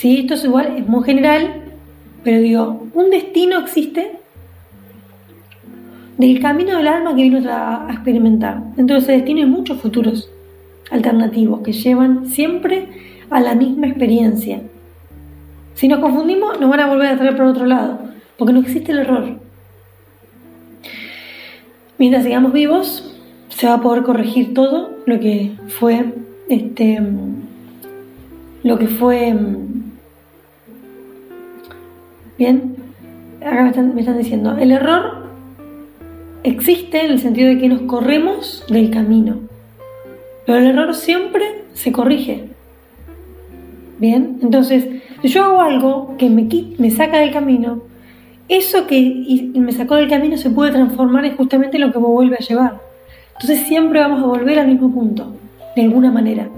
Sí, 0.00 0.20
esto 0.20 0.32
es 0.32 0.44
igual, 0.44 0.76
es 0.78 0.86
muy 0.88 1.04
general, 1.04 1.62
pero 2.24 2.40
digo, 2.40 2.86
un 2.94 3.10
destino 3.10 3.58
existe 3.58 4.12
del 6.16 6.40
camino 6.40 6.78
del 6.78 6.88
alma 6.88 7.14
que 7.14 7.20
vino 7.20 7.38
a 7.50 7.86
experimentar. 7.90 8.62
Entonces 8.78 9.04
ese 9.04 9.12
destino 9.18 9.40
hay 9.40 9.46
muchos 9.46 9.78
futuros 9.78 10.30
alternativos 10.90 11.60
que 11.60 11.72
llevan 11.72 12.28
siempre 12.28 12.88
a 13.28 13.40
la 13.40 13.54
misma 13.54 13.88
experiencia. 13.88 14.62
Si 15.74 15.86
nos 15.86 15.98
confundimos, 15.98 16.58
nos 16.58 16.70
van 16.70 16.80
a 16.80 16.86
volver 16.86 17.08
a 17.08 17.18
traer 17.18 17.36
por 17.36 17.44
otro 17.44 17.66
lado, 17.66 17.98
porque 18.38 18.54
no 18.54 18.60
existe 18.60 18.92
el 18.92 19.00
error. 19.00 19.38
Mientras 22.00 22.24
sigamos 22.24 22.54
vivos, 22.54 23.14
se 23.50 23.66
va 23.66 23.74
a 23.74 23.80
poder 23.82 24.02
corregir 24.02 24.54
todo 24.54 24.88
lo 25.04 25.20
que 25.20 25.52
fue 25.68 26.06
este 26.48 26.98
lo 28.62 28.78
que 28.78 28.86
fue 28.86 29.36
Bien, 32.38 32.74
acá 33.42 33.62
me 33.64 34.00
están, 34.00 34.16
diciendo, 34.16 34.56
el 34.58 34.72
error 34.72 35.26
existe 36.42 37.04
en 37.04 37.10
el 37.10 37.18
sentido 37.18 37.50
de 37.50 37.58
que 37.58 37.68
nos 37.68 37.82
corremos 37.82 38.64
del 38.70 38.90
camino, 38.90 39.36
pero 40.46 40.56
el 40.56 40.68
error 40.68 40.94
siempre 40.94 41.64
se 41.74 41.92
corrige. 41.92 42.46
Bien, 43.98 44.38
entonces, 44.40 44.86
si 45.20 45.28
yo 45.28 45.44
hago 45.44 45.60
algo 45.60 46.16
que 46.16 46.30
me, 46.30 46.48
me 46.78 46.90
saca 46.90 47.18
del 47.18 47.30
camino, 47.30 47.82
eso 48.50 48.88
que 48.88 49.50
me 49.54 49.70
sacó 49.70 49.94
del 49.94 50.08
camino 50.08 50.36
se 50.36 50.50
puede 50.50 50.72
transformar 50.72 51.24
en 51.24 51.36
justamente 51.36 51.78
lo 51.78 51.92
que 51.92 52.00
me 52.00 52.06
vuelve 52.06 52.36
a 52.36 52.44
llevar. 52.44 52.80
Entonces 53.34 53.66
siempre 53.68 54.00
vamos 54.00 54.22
a 54.22 54.26
volver 54.26 54.58
al 54.58 54.66
mismo 54.66 54.92
punto, 54.92 55.34
de 55.76 55.82
alguna 55.82 56.10
manera. 56.10 56.48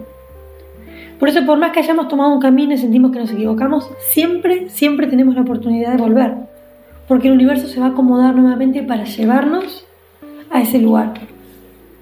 Por 1.19 1.29
eso, 1.29 1.45
por 1.45 1.59
más 1.59 1.71
que 1.73 1.81
hayamos 1.81 2.09
tomado 2.09 2.33
un 2.33 2.41
camino 2.41 2.73
y 2.73 2.79
sentimos 2.79 3.13
que 3.13 3.19
nos 3.19 3.31
equivocamos, 3.31 3.91
siempre, 4.11 4.71
siempre 4.71 5.07
tenemos 5.07 5.35
la 5.35 5.43
oportunidad 5.43 5.93
de 5.93 6.03
volver. 6.03 6.35
Porque 7.07 7.29
el 7.29 7.35
universo 7.35 7.69
se 7.69 7.79
va 7.79 7.87
a 7.87 7.91
acomodar 7.91 8.35
nuevamente 8.35 8.83
para 8.83 9.05
llevarnos 9.05 9.87
a 10.51 10.63
ese 10.63 10.79
lugar. 10.79 11.13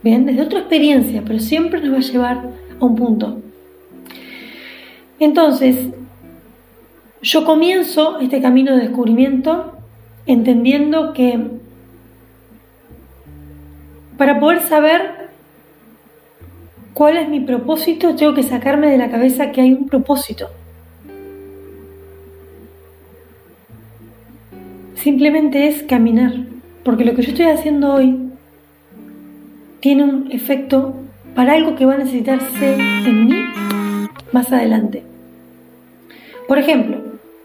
Bien, 0.05 0.25
desde 0.25 0.41
otra 0.41 0.61
experiencia, 0.61 1.23
pero 1.27 1.41
siempre 1.41 1.81
nos 1.81 1.93
va 1.93 1.97
a 1.97 2.01
llevar 2.01 2.51
a 2.81 2.85
un 2.85 2.95
punto. 2.95 3.41
Entonces, 5.19 5.89
yo 7.23 7.45
comienzo 7.45 8.21
este 8.21 8.41
camino 8.41 8.75
de 8.75 8.83
descubrimiento 8.83 9.80
entendiendo 10.27 11.13
que 11.13 11.39
para 14.17 14.39
poder 14.39 14.61
saber 14.61 15.21
¿Cuál 17.01 17.17
es 17.17 17.29
mi 17.29 17.41
propósito? 17.41 18.15
Tengo 18.17 18.35
que 18.35 18.43
sacarme 18.43 18.89
de 18.89 18.99
la 18.99 19.11
cabeza 19.11 19.53
que 19.53 19.61
hay 19.61 19.73
un 19.73 19.87
propósito. 19.87 20.49
Simplemente 24.97 25.69
es 25.69 25.83
caminar, 25.85 26.35
porque 26.85 27.05
lo 27.05 27.15
que 27.15 27.23
yo 27.23 27.31
estoy 27.31 27.47
haciendo 27.47 27.95
hoy 27.95 28.19
tiene 29.81 30.05
un 30.05 30.31
efecto 30.31 30.95
para 31.35 31.55
algo 31.55 31.75
que 31.75 31.87
va 31.87 31.95
a 31.95 31.99
necesitarse 31.99 32.75
en 32.75 33.27
mí 33.27 33.37
más 34.33 34.53
adelante. 34.53 35.03
Por 36.47 36.59
ejemplo, 36.59 36.99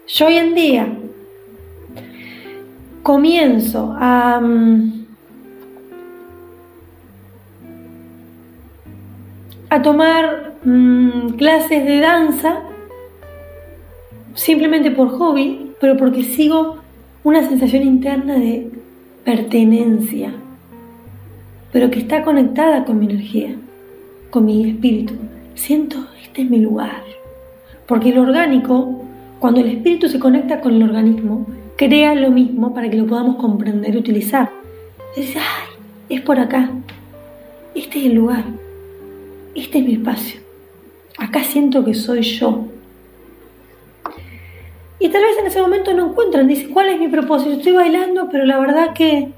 yo 0.08 0.26
hoy 0.26 0.36
en 0.36 0.54
día 0.54 0.86
comienzo 3.06 3.94
a 4.00 4.40
mm, 4.40 5.04
a 9.70 9.80
tomar 9.80 10.54
mm, 10.64 11.36
clases 11.38 11.84
de 11.84 12.00
danza 12.00 12.62
simplemente 14.34 14.90
por 14.90 15.10
hobby, 15.10 15.70
pero 15.80 15.96
porque 15.96 16.24
sigo 16.24 16.78
una 17.22 17.48
sensación 17.48 17.84
interna 17.84 18.34
de 18.34 18.72
pertenencia, 19.24 20.32
pero 21.72 21.90
que 21.90 22.00
está 22.00 22.24
conectada 22.24 22.84
con 22.84 22.98
mi 22.98 23.06
energía, 23.06 23.54
con 24.30 24.46
mi 24.46 24.68
espíritu. 24.68 25.14
Siento, 25.54 25.96
este 26.24 26.42
es 26.42 26.50
mi 26.50 26.58
lugar. 26.58 27.04
Porque 27.86 28.08
el 28.08 28.18
orgánico, 28.18 29.04
cuando 29.38 29.60
el 29.60 29.68
espíritu 29.68 30.08
se 30.08 30.18
conecta 30.18 30.60
con 30.60 30.74
el 30.74 30.82
organismo, 30.82 31.46
crea 31.76 32.14
lo 32.14 32.30
mismo 32.30 32.74
para 32.74 32.90
que 32.90 32.96
lo 32.96 33.06
podamos 33.06 33.36
comprender 33.36 33.94
y 33.94 33.98
utilizar. 33.98 34.50
Es, 35.16 35.36
ay, 35.36 35.76
es 36.08 36.20
por 36.22 36.38
acá. 36.38 36.70
Este 37.74 37.98
es 37.98 38.06
el 38.06 38.14
lugar 38.14 38.44
este 39.56 39.78
es 39.78 39.84
mi 39.84 39.94
espacio. 39.94 40.40
Acá 41.18 41.42
siento 41.42 41.84
que 41.84 41.94
soy 41.94 42.22
yo. 42.22 42.66
Y 44.98 45.08
tal 45.08 45.22
vez 45.22 45.38
en 45.38 45.46
ese 45.46 45.60
momento 45.60 45.92
no 45.94 46.10
encuentran, 46.10 46.46
dicen, 46.46 46.70
¿cuál 46.70 46.88
es 46.88 46.98
mi 46.98 47.08
propósito? 47.08 47.52
Estoy 47.52 47.72
bailando, 47.72 48.28
pero 48.30 48.44
la 48.44 48.58
verdad 48.58 48.92
que 48.94 49.28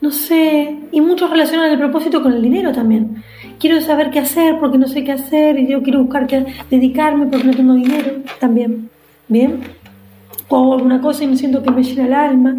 no 0.00 0.10
sé, 0.10 0.76
y 0.92 1.00
muchos 1.02 1.30
relacionan 1.30 1.70
el 1.70 1.78
propósito 1.78 2.22
con 2.22 2.32
el 2.32 2.42
dinero 2.42 2.72
también. 2.72 3.22
Quiero 3.58 3.80
saber 3.82 4.10
qué 4.10 4.20
hacer 4.20 4.58
porque 4.58 4.78
no 4.78 4.88
sé 4.88 5.04
qué 5.04 5.12
hacer 5.12 5.58
y 5.58 5.66
yo 5.68 5.82
quiero 5.82 6.02
buscar 6.02 6.26
qué 6.26 6.46
dedicarme 6.70 7.26
porque 7.26 7.46
no 7.46 7.54
tengo 7.54 7.74
dinero 7.74 8.22
también. 8.38 8.88
¿Bien? 9.28 9.60
O 10.50 10.74
alguna 10.74 11.00
cosa 11.00 11.24
y 11.24 11.28
me 11.28 11.36
siento 11.36 11.62
que 11.62 11.70
me 11.70 11.82
llena 11.82 12.06
el 12.06 12.12
alma. 12.12 12.56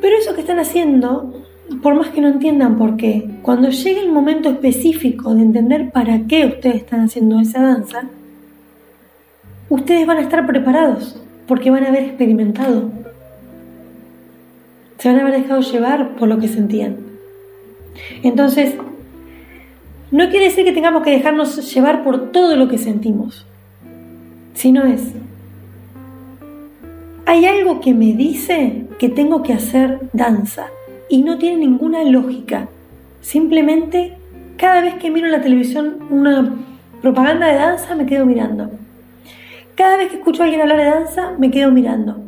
Pero 0.00 0.16
eso 0.16 0.34
que 0.34 0.40
están 0.40 0.58
haciendo, 0.58 1.44
por 1.82 1.94
más 1.94 2.08
que 2.08 2.22
no 2.22 2.28
entiendan 2.28 2.78
por 2.78 2.96
qué, 2.96 3.28
cuando 3.42 3.68
llegue 3.68 4.00
el 4.00 4.10
momento 4.10 4.48
específico 4.48 5.34
de 5.34 5.42
entender 5.42 5.90
para 5.90 6.26
qué 6.26 6.46
ustedes 6.46 6.76
están 6.76 7.00
haciendo 7.00 7.38
esa 7.40 7.60
danza, 7.60 8.04
ustedes 9.68 10.06
van 10.06 10.16
a 10.16 10.22
estar 10.22 10.46
preparados 10.46 11.20
porque 11.46 11.70
van 11.70 11.84
a 11.84 11.88
haber 11.88 12.04
experimentado 12.04 13.02
se 15.02 15.08
van 15.08 15.18
a 15.18 15.22
haber 15.22 15.42
dejado 15.42 15.62
llevar 15.62 16.14
por 16.14 16.28
lo 16.28 16.38
que 16.38 16.46
sentían. 16.46 16.96
Entonces, 18.22 18.76
no 20.12 20.30
quiere 20.30 20.44
decir 20.44 20.64
que 20.64 20.70
tengamos 20.70 21.02
que 21.02 21.10
dejarnos 21.10 21.74
llevar 21.74 22.04
por 22.04 22.30
todo 22.30 22.54
lo 22.54 22.68
que 22.68 22.78
sentimos, 22.78 23.44
sino 24.54 24.84
es, 24.84 25.02
hay 27.32 27.46
algo 27.46 27.80
que 27.80 27.94
me 27.94 28.12
dice 28.12 28.84
que 28.98 29.08
tengo 29.08 29.42
que 29.42 29.54
hacer 29.54 30.00
danza 30.12 30.66
y 31.08 31.22
no 31.22 31.38
tiene 31.38 31.56
ninguna 31.56 32.04
lógica. 32.04 32.68
Simplemente 33.22 34.18
cada 34.58 34.82
vez 34.82 34.96
que 34.96 35.10
miro 35.10 35.24
en 35.24 35.32
la 35.32 35.40
televisión 35.40 35.96
una 36.10 36.54
propaganda 37.00 37.46
de 37.46 37.54
danza 37.54 37.94
me 37.94 38.04
quedo 38.04 38.26
mirando. 38.26 38.70
Cada 39.74 39.96
vez 39.96 40.10
que 40.10 40.16
escucho 40.16 40.42
a 40.42 40.44
alguien 40.44 40.60
hablar 40.60 40.76
de 40.76 40.84
danza 40.84 41.32
me 41.38 41.50
quedo 41.50 41.70
mirando. 41.70 42.18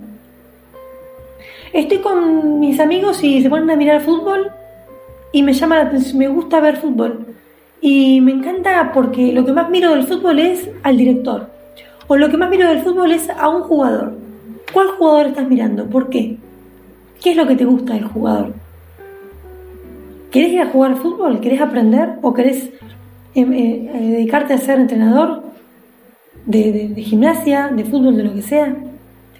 Estoy 1.75 1.99
con 1.99 2.59
mis 2.59 2.81
amigos 2.81 3.23
y 3.23 3.43
se 3.43 3.51
ponen 3.51 3.71
a 3.71 3.77
mirar 3.77 4.01
fútbol 4.01 4.53
y 5.33 5.43
me 5.43 5.53
llama 5.53 5.77
la 5.77 5.83
atención, 5.83 6.17
me 6.17 6.29
gusta 6.29 6.61
ver 6.61 6.79
fútbol. 6.79 7.27
Y 7.83 8.23
me 8.23 8.33
encanta 8.33 8.90
porque 8.95 9.35
lo 9.35 9.45
que 9.45 9.53
más 9.53 9.69
miro 9.69 9.90
del 9.90 10.05
fútbol 10.05 10.38
es 10.38 10.67
al 10.83 10.97
director. 10.97 11.51
O 12.07 12.17
lo 12.17 12.31
que 12.31 12.38
más 12.38 12.49
miro 12.49 12.67
del 12.67 12.81
fútbol 12.81 13.12
es 13.12 13.29
a 13.29 13.51
un 13.51 13.64
jugador. 13.64 14.24
¿Cuál 14.75 14.89
jugador 14.89 15.27
estás 15.29 15.49
mirando? 15.49 15.89
¿Por 15.89 16.11
qué? 16.11 16.37
¿Qué 17.23 17.31
es 17.31 17.37
lo 17.37 17.47
que 17.47 17.55
te 17.55 17.65
gusta 17.65 17.95
del 17.95 18.07
jugador? 18.07 18.55
¿Querés 20.33 20.51
ir 20.51 20.63
a 20.63 20.67
jugar 20.67 20.97
fútbol? 20.97 21.41
¿Querés 21.41 21.61
aprender? 21.61 22.15
¿O 22.23 22.35
querés 22.35 22.71
em, 23.37 23.53
eh, 23.53 23.91
eh, 23.95 24.11
dedicarte 24.11 24.53
a 24.53 24.59
ser 24.59 24.81
entrenador 24.81 25.45
de 26.45 26.93
gimnasia, 26.97 27.69
de 27.69 27.85
fútbol, 27.85 28.17
de 28.17 28.25
lo 28.25 28.35
que 28.35 28.43
sea? 28.43 28.75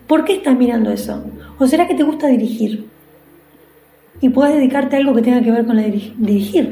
¿Por 0.07 0.25
qué 0.25 0.35
estás 0.35 0.57
mirando 0.57 0.93
eso? 0.93 1.25
¿O 1.59 1.67
será 1.67 1.89
que 1.89 1.97
te 1.97 2.05
gusta 2.05 2.29
dirigir? 2.29 2.87
Y 4.21 4.29
puedes 4.29 4.55
dedicarte 4.55 4.95
a 4.95 5.01
algo 5.01 5.17
que 5.17 5.23
tenga 5.23 5.43
que 5.43 5.51
ver 5.51 5.67
con 5.67 5.75
la 5.75 5.83
dirigir. 5.83 6.71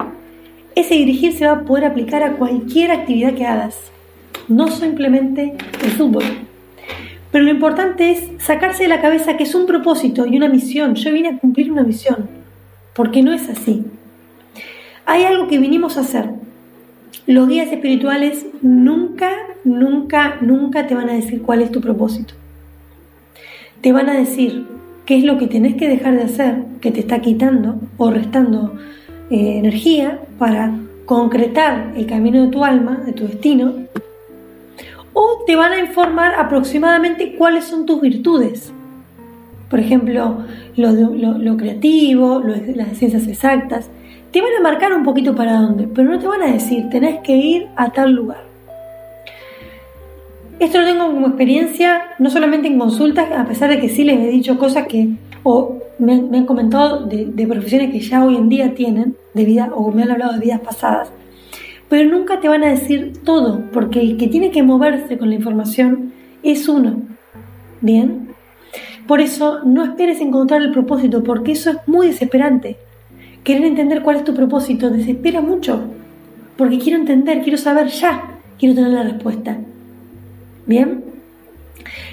Ese 0.77 0.95
dirigir 0.95 1.33
se 1.33 1.47
va 1.47 1.53
a 1.53 1.65
poder 1.65 1.87
aplicar 1.87 2.23
a 2.23 2.37
cualquier 2.37 2.93
actividad 2.93 3.35
que 3.35 3.45
hagas, 3.45 3.91
no 4.47 4.69
simplemente 4.69 5.57
el 5.83 5.91
fútbol. 5.91 6.52
Pero 7.33 7.45
lo 7.45 7.51
importante 7.51 8.13
es 8.13 8.29
sacarse 8.39 8.85
de 8.85 8.89
la 8.91 9.01
cabeza 9.01 9.37
que 9.37 9.43
es 9.43 9.55
un 9.57 9.67
propósito 9.67 10.27
y 10.27 10.37
una 10.37 10.49
misión. 10.49 10.95
Yo 10.95 11.13
vine 11.13 11.31
a 11.31 11.39
cumplir 11.39 11.73
una 11.73 11.83
misión, 11.83 12.29
porque 12.95 13.23
no 13.23 13.33
es 13.33 13.49
así. 13.49 13.85
Hay 15.07 15.25
algo 15.25 15.49
que 15.49 15.59
vinimos 15.59 15.97
a 15.97 16.03
hacer. 16.03 16.31
Los 17.27 17.49
guías 17.49 17.73
espirituales 17.73 18.47
nunca, 18.61 19.33
nunca, 19.65 20.37
nunca 20.41 20.87
te 20.87 20.95
van 20.95 21.09
a 21.09 21.15
decir 21.15 21.43
cuál 21.43 21.63
es 21.63 21.73
tu 21.73 21.81
propósito 21.81 22.35
te 23.83 23.93
van 23.93 24.09
a 24.09 24.15
decir 24.15 24.65
qué 25.05 25.19
es 25.19 25.25
lo 25.25 25.37
que 25.37 25.49
tenés 25.49 25.75
que 25.75 25.89
dejar 25.89 26.15
de 26.15 26.23
hacer, 26.23 26.65
que 26.81 26.93
te 26.93 27.01
está 27.01 27.21
quitando 27.21 27.81
o 27.99 28.11
restando 28.11 28.75
eh, 29.29 29.59
energía 29.59 30.21
para 30.39 30.73
concretar 31.05 31.93
el 31.97 32.07
camino 32.07 32.43
de 32.43 32.49
tu 32.49 32.65
alma, 32.65 33.03
de 33.05 33.13
tu 33.13 33.27
destino, 33.27 33.75
o 35.13 35.45
te 35.47 35.57
van 35.57 35.73
a 35.73 35.79
informar 35.79 36.35
aproximadamente 36.35 37.35
cuáles 37.37 37.65
son 37.65 37.87
tus 37.87 38.01
virtudes. 38.01 38.73
Por 39.69 39.81
ejemplo, 39.81 40.39
lo, 40.77 41.57
creativo, 41.57 42.43
las 42.75 42.99
ciencias 42.99 43.27
exactas. 43.27 43.91
Te 44.31 44.41
van 44.41 44.53
a 44.59 44.63
marcar 44.63 44.93
un 44.93 45.03
poquito 45.03 45.35
para 45.35 45.61
dónde, 45.61 45.87
pero 45.87 46.11
no 46.11 46.19
te 46.19 46.27
van 46.27 46.43
a 46.43 46.53
decir, 46.53 46.89
tenés 46.91 47.21
que 47.21 47.37
ir 47.37 47.69
a 47.77 47.91
tal 47.91 48.13
lugar. 48.13 48.43
Esto 50.59 50.79
lo 50.79 50.87
tengo 50.87 51.07
como 51.07 51.27
experiencia 51.27 52.03
no 52.19 52.31
solamente 52.31 52.69
en 52.69 52.79
consultas, 52.79 53.31
a 53.33 53.45
pesar 53.47 53.69
de 53.71 53.81
que 53.81 53.89
sí 53.89 54.05
les 54.05 54.21
he 54.21 54.29
dicho 54.29 54.59
cosas 54.59 54.87
que 54.87 55.09
o 55.43 55.79
me, 55.99 56.13
han 56.15 56.47
comentado 56.47 57.07
de, 57.07 57.47
profesiones 57.47 57.91
que 57.91 58.01
ya 58.01 58.25
hoy 58.25 58.37
en 58.37 58.49
día 58.49 58.75
tienen, 58.75 59.17
de 59.35 59.45
vida, 59.45 59.71
o 59.75 59.91
me 59.91 60.03
han 60.03 60.11
hablado 60.11 60.35
de 60.35 60.41
vidas 60.41 60.61
pasadas, 60.61 61.11
pero 61.93 62.09
nunca 62.09 62.41
te 62.41 62.49
van 62.49 62.65
a 62.65 62.71
decir 62.71 63.19
todo, 63.23 63.65
porque 63.71 64.01
el 64.01 64.17
que 64.17 64.27
tiene 64.27 64.51
que 64.51 64.63
moverse 64.63 65.19
con 65.19 65.29
la 65.29 65.35
información 65.35 66.15
es 66.43 66.67
uno. 66.67 67.03
¿Bien? 67.83 68.29
Por 69.07 69.21
eso 69.21 69.63
no 69.67 69.85
esperes 69.85 70.23
encontrar 70.23 70.63
el 70.63 70.73
propósito, 70.73 71.23
porque 71.23 71.53
eso 71.53 71.69
es 71.69 71.77
muy 71.87 72.07
desesperante. 72.07 72.79
Querer 73.45 73.65
entender 73.65 74.01
cuál 74.01 74.17
es 74.17 74.25
tu 74.25 74.33
propósito 74.33 74.89
desespera 74.89 75.43
mucho, 75.43 75.83
porque 76.57 76.79
quiero 76.79 76.99
entender, 76.99 77.43
quiero 77.43 77.59
saber 77.59 77.89
ya, 77.89 78.39
quiero 78.59 78.75
tener 78.75 78.93
la 78.93 79.03
respuesta. 79.03 79.59
Bien, 80.65 81.05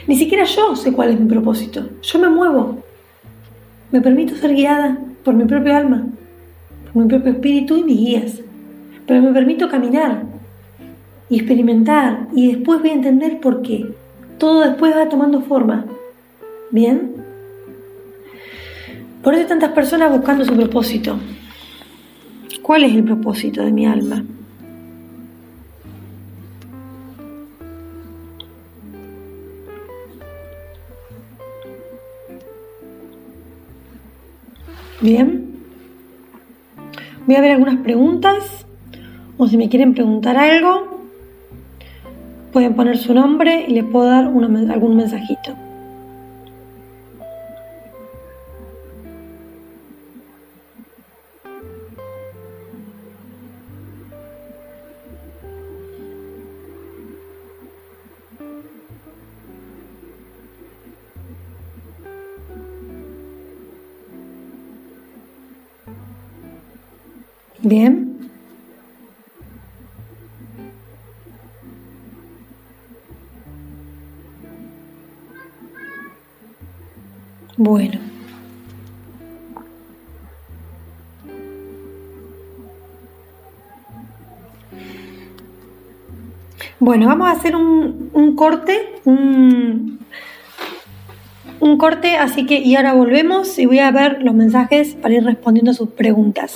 ni 0.07 0.17
siquiera 0.17 0.43
yo 0.43 0.75
sé 0.75 0.91
cuál 0.91 1.11
es 1.11 1.19
mi 1.21 1.25
propósito. 1.25 1.87
Yo 2.01 2.19
me 2.19 2.27
muevo. 2.27 2.79
Me 3.93 4.01
permito 4.01 4.35
ser 4.35 4.53
guiada 4.53 4.99
por 5.23 5.35
mi 5.35 5.45
propio 5.45 5.73
alma, 5.73 6.05
por 6.91 7.01
mi 7.01 7.07
propio 7.07 7.31
espíritu 7.31 7.77
y 7.77 7.83
mis 7.85 7.97
guías. 7.97 8.48
Pero 9.09 9.23
me 9.23 9.33
permito 9.33 9.67
caminar 9.67 10.21
y 11.31 11.37
experimentar 11.37 12.27
y 12.31 12.53
después 12.53 12.79
voy 12.79 12.91
a 12.91 12.93
entender 12.93 13.39
por 13.39 13.63
qué. 13.63 13.91
Todo 14.37 14.61
después 14.61 14.95
va 14.95 15.09
tomando 15.09 15.41
forma. 15.41 15.83
¿Bien? 16.69 17.15
Por 19.23 19.33
eso 19.33 19.41
hay 19.41 19.49
tantas 19.49 19.71
personas 19.71 20.11
buscando 20.11 20.45
su 20.45 20.55
propósito. 20.55 21.17
¿Cuál 22.61 22.83
es 22.83 22.93
el 22.93 23.03
propósito 23.03 23.63
de 23.63 23.71
mi 23.71 23.87
alma? 23.87 24.23
Bien. 35.01 35.49
Voy 37.25 37.35
a 37.35 37.41
ver 37.41 37.51
algunas 37.53 37.77
preguntas 37.77 38.67
o 39.39 39.47
si 39.47 39.55
me 39.57 39.69
quieren 39.69 39.93
preguntar 39.93 40.35
algo, 40.37 40.99
pueden 42.51 42.75
poner 42.75 42.97
su 42.97 43.13
nombre 43.13 43.65
y 43.67 43.71
les 43.71 43.85
puedo 43.85 44.05
dar 44.05 44.25
algún 44.25 44.97
mensajito. 44.97 45.55
Bien. 67.61 68.08
Bueno. 77.61 77.99
Bueno, 86.79 87.07
vamos 87.07 87.27
a 87.27 87.31
hacer 87.31 87.57
un, 87.57 88.11
un 88.13 88.37
corte, 88.37 88.79
un, 89.03 89.99
un 91.59 91.77
corte, 91.77 92.15
así 92.15 92.45
que 92.45 92.59
y 92.59 92.77
ahora 92.77 92.93
volvemos 92.93 93.59
y 93.59 93.65
voy 93.65 93.79
a 93.79 93.91
ver 93.91 94.21
los 94.21 94.33
mensajes 94.33 94.95
para 94.95 95.15
ir 95.15 95.25
respondiendo 95.25 95.71
a 95.71 95.73
sus 95.73 95.89
preguntas. 95.89 96.55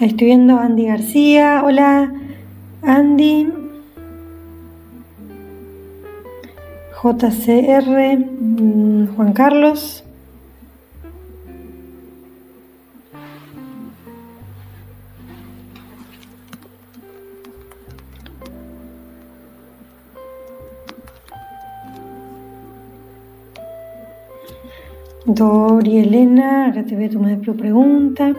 Estoy 0.00 0.26
viendo 0.26 0.56
a 0.56 0.64
Andy 0.64 0.86
García. 0.86 1.62
Hola, 1.64 2.12
Andy 2.82 3.46
JCR 7.02 8.16
mm, 8.18 9.16
Juan 9.16 9.32
Carlos 9.32 10.04
Dori 25.26 25.98
Elena, 25.98 26.66
acá 26.68 26.82
te 26.84 26.96
veo 26.96 27.10
tu 27.40 27.56
pregunta. 27.56 28.34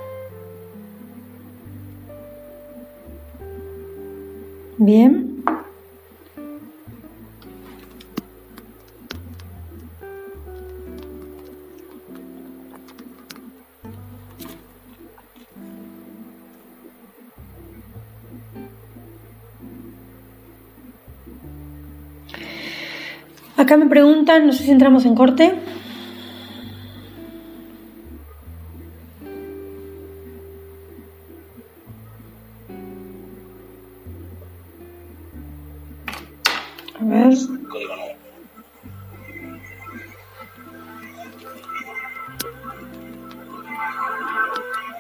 Bien. 4.84 5.44
Acá 23.56 23.78
me 23.78 23.86
preguntan, 23.86 24.48
no 24.48 24.54
sé 24.54 24.64
si 24.64 24.72
entramos 24.72 25.06
en 25.06 25.14
corte. 25.14 25.54
A 37.02 37.04
ver. 37.04 37.34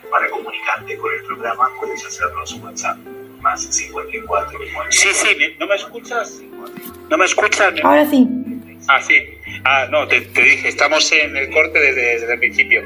Para 0.09 0.29
comunicarte 0.29 0.97
con 0.97 1.13
el 1.13 1.23
programa 1.25 1.69
puedes 1.79 2.05
hacerlo 2.05 2.45
su 2.47 2.57
WhatsApp. 2.57 2.97
Más 3.41 3.61
54. 3.61 4.59
Sí, 4.89 5.09
sí, 5.13 5.27
¿no 5.59 5.67
me 5.67 5.75
escuchas? 5.75 6.41
¿No 7.09 7.17
me 7.17 7.25
escuchas? 7.25 7.73
Ahora 7.83 8.09
sí. 8.09 8.27
Ah, 8.87 9.01
sí. 9.01 9.21
Ah, 9.63 9.87
no, 9.91 10.07
te, 10.07 10.21
dije, 10.21 10.67
estamos 10.69 11.11
en 11.11 11.37
el 11.37 11.51
corte 11.51 11.79
desde, 11.79 12.33
el 12.33 12.39
principio. 12.39 12.83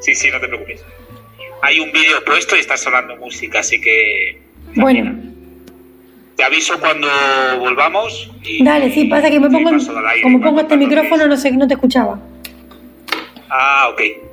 Sí, 0.00 0.14
sí, 0.14 0.30
no 0.30 0.40
te 0.40 0.46
preocupes. 0.46 0.84
Hay 1.62 1.80
un 1.80 1.90
vídeo 1.90 2.24
puesto 2.24 2.56
y 2.56 2.60
está 2.60 2.76
sonando 2.76 3.16
música, 3.16 3.60
así 3.60 3.80
que... 3.80 4.40
Bueno. 4.76 5.17
Aviso 6.48 6.80
cuando 6.80 7.06
volvamos. 7.60 8.30
Dale, 8.60 8.90
sí, 8.90 9.04
pasa 9.04 9.28
que 9.28 9.38
me 9.38 9.50
pongo, 9.50 9.70
como 10.22 10.40
pongo 10.40 10.60
este 10.60 10.78
micrófono, 10.78 11.26
no 11.26 11.36
sé, 11.36 11.52
no 11.52 11.68
te 11.68 11.74
escuchaba. 11.74 12.18
Ah, 13.50 13.90
ok. 13.92 14.27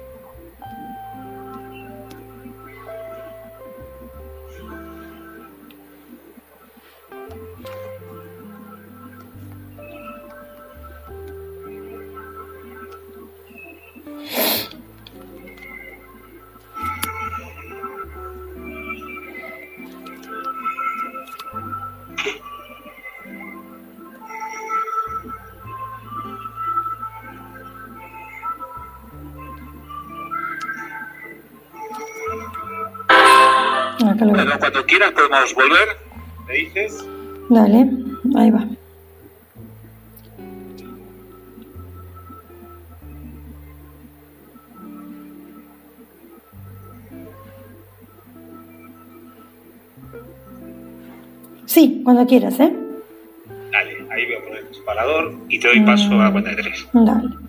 Quieras 34.98 35.12
podemos 35.14 35.54
volver, 35.56 35.98
¿me 36.48 36.54
dices? 36.54 37.06
Dale, 37.50 37.90
ahí 38.38 38.50
va. 38.50 38.66
Sí, 51.66 52.02
cuando 52.06 52.26
quieras, 52.26 52.58
¿eh? 52.62 52.74
Dale, 53.72 54.08
ahí 54.12 54.26
voy 54.28 54.36
a 54.36 54.44
poner 54.46 54.60
el 54.60 54.70
disparador 54.70 55.36
y 55.50 55.60
te 55.60 55.68
doy 55.68 55.82
paso 55.82 56.14
a 56.14 56.24
la 56.24 56.32
cuenta 56.32 56.52
de 56.52 56.56
tres. 56.56 56.88
Dale. 56.94 57.45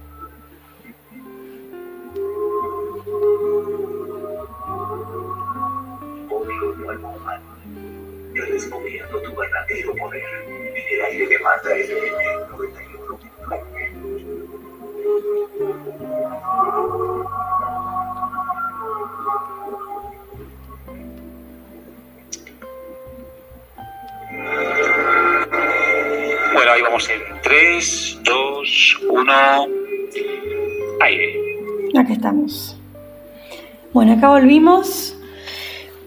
Acá 34.17 34.29
volvimos. 34.31 35.17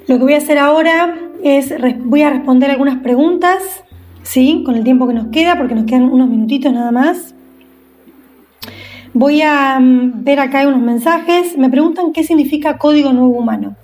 Lo 0.08 0.18
que 0.18 0.24
voy 0.24 0.34
a 0.34 0.38
hacer 0.38 0.58
ahora 0.58 1.18
es, 1.44 1.74
voy 2.00 2.24
a 2.24 2.30
responder 2.30 2.72
algunas 2.72 2.98
preguntas, 3.02 3.84
¿sí? 4.24 4.64
Con 4.66 4.76
el 4.76 4.84
tiempo 4.84 5.08
que 5.08 5.14
nos 5.14 5.28
queda, 5.28 5.58
porque 5.58 5.76
nos 5.76 5.86
quedan 5.86 6.04
unos 6.04 6.30
minutitos 6.30 6.74
nada 6.74 6.92
más. 6.92 7.36
Voy 9.14 9.42
a 9.42 9.80
mm, 9.80 10.24
ver 10.24 10.40
acá 10.40 10.68
unos 10.68 10.82
mensajes. 10.82 11.58
Me 11.58 11.70
preguntan 11.70 12.12
qué 12.12 12.24
significa 12.24 12.78
código 12.78 13.14
nuevo 13.14 13.38
humano. 13.38 13.76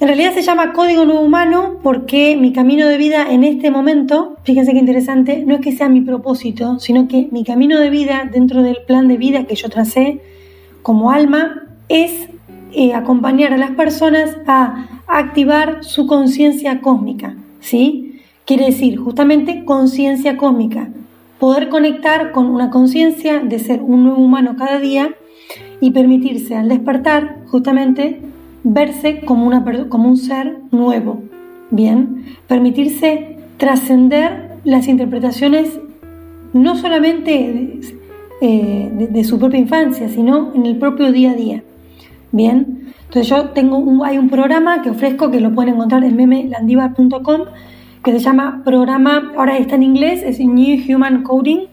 En 0.00 0.08
realidad 0.08 0.32
se 0.32 0.42
llama 0.42 0.72
código 0.72 1.04
nuevo 1.04 1.20
humano 1.20 1.78
porque 1.82 2.34
mi 2.34 2.54
camino 2.54 2.86
de 2.86 2.96
vida 2.96 3.30
en 3.30 3.44
este 3.44 3.70
momento, 3.70 4.36
fíjense 4.44 4.72
qué 4.72 4.78
interesante, 4.78 5.44
no 5.46 5.56
es 5.56 5.60
que 5.60 5.72
sea 5.72 5.90
mi 5.90 6.00
propósito, 6.00 6.78
sino 6.78 7.06
que 7.06 7.28
mi 7.32 7.44
camino 7.44 7.78
de 7.78 7.90
vida 7.90 8.26
dentro 8.32 8.62
del 8.62 8.78
plan 8.86 9.08
de 9.08 9.18
vida 9.18 9.44
que 9.44 9.56
yo 9.56 9.68
tracé 9.68 10.22
como 10.80 11.10
alma 11.10 11.64
es 11.90 12.30
acompañar 12.94 13.52
a 13.52 13.58
las 13.58 13.72
personas 13.72 14.36
a 14.46 14.86
activar 15.06 15.84
su 15.84 16.06
conciencia 16.06 16.80
cósmica, 16.80 17.36
¿sí? 17.60 18.20
Quiere 18.44 18.66
decir 18.66 18.96
justamente 18.96 19.64
conciencia 19.64 20.36
cósmica, 20.36 20.88
poder 21.38 21.68
conectar 21.68 22.32
con 22.32 22.46
una 22.46 22.70
conciencia 22.70 23.40
de 23.40 23.58
ser 23.58 23.82
un 23.82 24.04
nuevo 24.04 24.22
humano 24.22 24.56
cada 24.56 24.78
día 24.78 25.14
y 25.80 25.90
permitirse 25.90 26.54
al 26.54 26.68
despertar 26.68 27.38
justamente 27.46 28.20
verse 28.62 29.20
como, 29.24 29.46
una, 29.46 29.64
como 29.88 30.08
un 30.08 30.16
ser 30.16 30.58
nuevo, 30.70 31.22
¿bien? 31.70 32.24
Permitirse 32.46 33.38
trascender 33.56 34.58
las 34.64 34.88
interpretaciones 34.88 35.78
no 36.52 36.76
solamente 36.76 37.80
eh, 38.40 39.08
de 39.10 39.24
su 39.24 39.38
propia 39.38 39.60
infancia, 39.60 40.08
sino 40.08 40.52
en 40.54 40.66
el 40.66 40.76
propio 40.76 41.12
día 41.12 41.32
a 41.32 41.34
día. 41.34 41.62
Bien, 42.32 42.92
entonces 43.06 43.28
yo 43.28 43.50
tengo 43.50 43.78
un, 43.78 44.04
hay 44.04 44.18
un 44.18 44.30
programa 44.30 44.82
que 44.82 44.90
ofrezco 44.90 45.30
que 45.30 45.40
lo 45.40 45.52
pueden 45.52 45.74
encontrar 45.74 46.04
en 46.04 46.16
memelandiva.com 46.16 47.42
que 48.04 48.12
se 48.12 48.18
llama 48.20 48.62
programa, 48.64 49.32
ahora 49.36 49.58
está 49.58 49.74
en 49.74 49.82
inglés, 49.82 50.22
es 50.22 50.40
New 50.40 50.78
Human 50.88 51.22
Coding. 51.22 51.66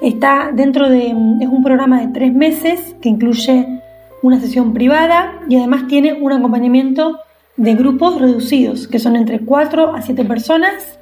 Está 0.00 0.50
dentro 0.52 0.88
de, 0.88 1.08
es 1.08 1.48
un 1.48 1.62
programa 1.62 2.00
de 2.00 2.08
tres 2.08 2.32
meses 2.34 2.96
que 3.00 3.08
incluye 3.08 3.80
una 4.22 4.40
sesión 4.40 4.72
privada 4.72 5.40
y 5.48 5.56
además 5.56 5.86
tiene 5.86 6.14
un 6.14 6.32
acompañamiento 6.32 7.18
de 7.56 7.74
grupos 7.74 8.20
reducidos, 8.20 8.88
que 8.88 8.98
son 8.98 9.16
entre 9.16 9.40
4 9.40 9.94
a 9.94 10.02
7 10.02 10.24
personas, 10.24 10.98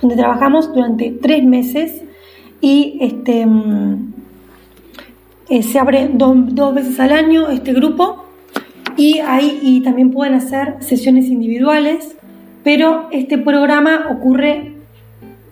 donde 0.00 0.16
trabajamos 0.16 0.72
durante 0.72 1.10
tres 1.10 1.44
meses 1.44 2.02
y 2.60 2.98
este, 3.00 3.46
mm, 3.46 4.12
eh, 5.48 5.62
se 5.62 5.78
abre 5.78 6.10
dos 6.12 6.74
veces 6.74 6.98
al 6.98 7.12
año 7.12 7.48
este 7.48 7.72
grupo 7.72 8.21
y, 8.96 9.18
ahí, 9.20 9.58
y 9.62 9.80
también 9.82 10.10
pueden 10.10 10.34
hacer 10.34 10.76
sesiones 10.80 11.26
individuales, 11.26 12.16
pero 12.64 13.08
este 13.10 13.38
programa 13.38 14.06
ocurre 14.10 14.72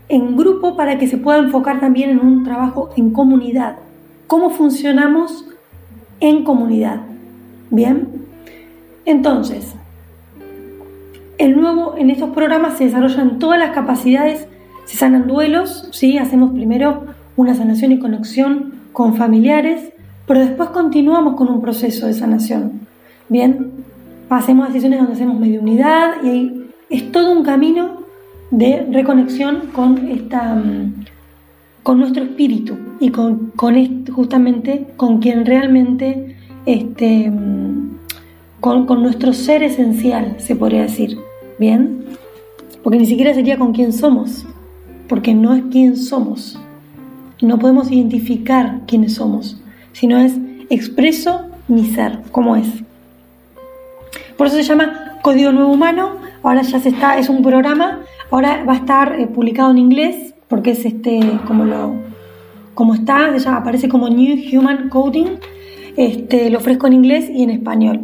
en 0.09 0.37
grupo 0.37 0.77
para 0.77 0.99
que 0.99 1.07
se 1.07 1.17
pueda 1.17 1.39
enfocar 1.39 1.81
también 1.81 2.11
en 2.11 2.21
un 2.21 2.45
trabajo 2.45 2.91
en 2.97 3.11
comunidad. 3.11 3.77
¿Cómo 4.27 4.51
funcionamos 4.51 5.47
en 6.21 6.45
comunidad? 6.45 7.01
Bien, 7.71 8.09
entonces, 9.05 9.75
el 11.39 11.59
nuevo, 11.59 11.95
en 11.97 12.11
estos 12.11 12.31
programas 12.31 12.77
se 12.77 12.85
desarrollan 12.85 13.39
todas 13.39 13.59
las 13.59 13.71
capacidades, 13.71 14.47
se 14.85 14.97
sanan 14.97 15.27
duelos, 15.27 15.89
¿sí? 15.93 16.19
hacemos 16.19 16.53
primero 16.53 17.05
una 17.37 17.55
sanación 17.55 17.93
y 17.93 17.99
conexión 17.99 18.75
con 18.93 19.15
familiares, 19.17 19.93
pero 20.27 20.41
después 20.41 20.71
continuamos 20.71 21.37
con 21.37 21.49
un 21.49 21.61
proceso 21.61 22.07
de 22.07 22.15
sanación. 22.15 22.90
Bien, 23.31 23.71
hacemos 24.29 24.67
decisiones 24.67 24.99
donde 24.99 25.15
hacemos 25.15 25.39
mediunidad 25.39 26.15
y 26.25 26.29
ahí 26.29 26.67
es 26.91 27.13
todo 27.13 27.31
un 27.31 27.45
camino 27.45 28.01
de 28.51 28.89
reconexión 28.91 29.69
con 29.73 30.09
esta, 30.09 30.57
mm, 30.57 31.05
con 31.85 32.01
nuestro 32.01 32.25
espíritu 32.25 32.77
y 32.99 33.11
con, 33.11 33.53
justamente 34.13 34.89
con 34.97 35.21
quien 35.21 35.47
realmente, 35.47 36.35
este, 36.67 37.31
con, 38.59 38.87
con 38.87 39.01
nuestro 39.01 39.33
ser 39.33 39.63
esencial, 39.63 40.35
se 40.39 40.57
podría 40.57 40.83
decir. 40.83 41.17
¿Bien? 41.57 42.07
Porque 42.83 42.99
ni 42.99 43.07
siquiera 43.07 43.33
sería 43.33 43.59
con 43.59 43.73
quién 43.73 43.93
somos, 43.93 44.45
porque 45.09 45.35
no 45.35 45.55
es 45.55 45.63
quién 45.71 45.97
somos. 45.97 46.59
No 47.41 47.61
podemos 47.61 47.93
identificar 47.93 48.81
quiénes 48.89 49.15
somos, 49.15 49.63
sino 49.93 50.19
es 50.19 50.37
expreso 50.69 51.43
mi 51.69 51.85
ser, 51.85 52.23
como 52.33 52.57
es. 52.57 52.67
Por 54.41 54.47
eso 54.47 54.57
se 54.57 54.63
llama 54.63 55.19
Código 55.21 55.53
Nuevo 55.53 55.71
Humano. 55.71 56.13
Ahora 56.43 56.63
ya 56.63 56.81
se 56.81 56.89
está, 56.89 57.19
es 57.19 57.29
un 57.29 57.43
programa. 57.43 58.01
Ahora 58.31 58.65
va 58.65 58.73
a 58.73 58.77
estar 58.77 59.21
eh, 59.21 59.27
publicado 59.27 59.71
en 59.71 59.77
inglés, 59.77 60.33
porque 60.49 60.71
es 60.71 60.87
este, 60.87 61.21
como 61.47 61.67
lo, 61.67 61.93
como 62.73 62.95
está, 62.95 63.37
ya 63.37 63.57
aparece 63.57 63.91
como 63.91 64.09
New 64.09 64.39
Human 64.51 64.89
Coding. 64.89 65.37
Este, 65.95 66.49
lo 66.49 66.57
ofrezco 66.57 66.87
en 66.87 66.95
inglés 66.95 67.29
y 67.29 67.43
en 67.43 67.51
español. 67.51 68.01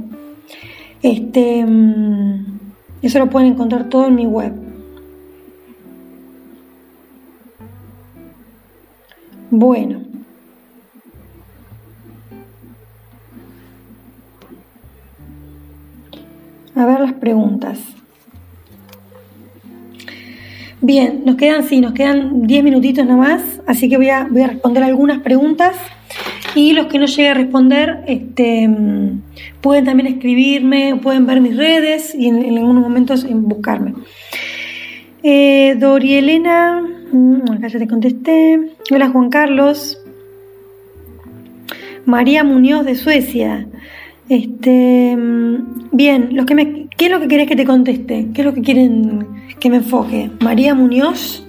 Este, 1.01 1.65
mm, 1.65 2.45
eso 3.01 3.19
lo 3.19 3.31
pueden 3.31 3.53
encontrar 3.53 3.89
todo 3.89 4.09
en 4.09 4.15
mi 4.17 4.27
web. 4.27 4.53
Bueno. 9.51 10.06
A 16.77 16.85
ver 16.85 17.01
las 17.01 17.15
preguntas. 17.15 17.79
Bien, 20.83 21.23
nos 21.25 21.37
quedan, 21.37 21.65
sí, 21.65 21.81
nos 21.81 21.95
quedan 21.95 22.47
10 22.47 22.63
minutitos 22.63 23.07
nomás, 23.07 23.43
así 23.67 23.89
que 23.89 23.97
voy 23.97 24.11
a, 24.11 24.29
voy 24.31 24.43
a 24.43 24.49
responder 24.49 24.85
algunas 24.85 25.21
preguntas 25.23 25.75
y 26.55 26.75
los 26.75 26.87
que 26.87 26.99
no 26.99 27.07
llegue 27.07 27.29
a 27.31 27.35
responder 27.35 28.05
este, 28.07 28.69
pueden 29.63 29.87
también 29.87 30.07
escribirme, 30.07 31.01
pueden 31.03 31.27
ver 31.27 31.41
mis 31.41 31.57
redes 31.57 32.15
y 32.15 32.29
en, 32.29 32.59
algunos 32.59 32.83
momentos 32.83 33.27
buscarme. 33.29 33.95
Eh, 35.23 35.77
Dorielena, 35.79 36.83
mm, 37.11 37.53
acá 37.53 37.69
ya 37.69 37.79
te 37.79 37.89
contesté. 37.89 38.61
Hola 38.91 39.09
Juan 39.09 39.31
Carlos. 39.31 39.99
María 42.05 42.45
Muñoz 42.45 42.85
de 42.85 42.95
Suecia. 42.95 43.67
Este, 44.29 45.17
mm, 45.17 45.91
bien, 45.93 46.31
los 46.33 46.47
que 46.47 46.55
me, 46.57 46.89
¿qué 46.97 47.07
es 47.07 47.11
lo 47.11 47.21
que 47.21 47.29
querés 47.29 47.49
que 47.49 47.57
te 47.57 47.65
conteste? 47.65 48.29
¿Qué 48.35 48.41
es 48.41 48.45
lo 48.45 48.55
que 48.55 48.63
quieren 48.63 49.27
que 49.61 49.71
me 49.71 49.77
enfoque? 49.77 50.31
María 50.41 50.75
Muñoz. 50.75 51.45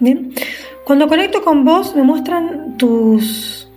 Bien. 0.00 0.32
Cuando 0.84 1.06
conecto 1.06 1.44
con 1.44 1.64
vos, 1.64 1.94
me 1.94 2.02
muestran 2.02 2.76
tus. 2.76 3.68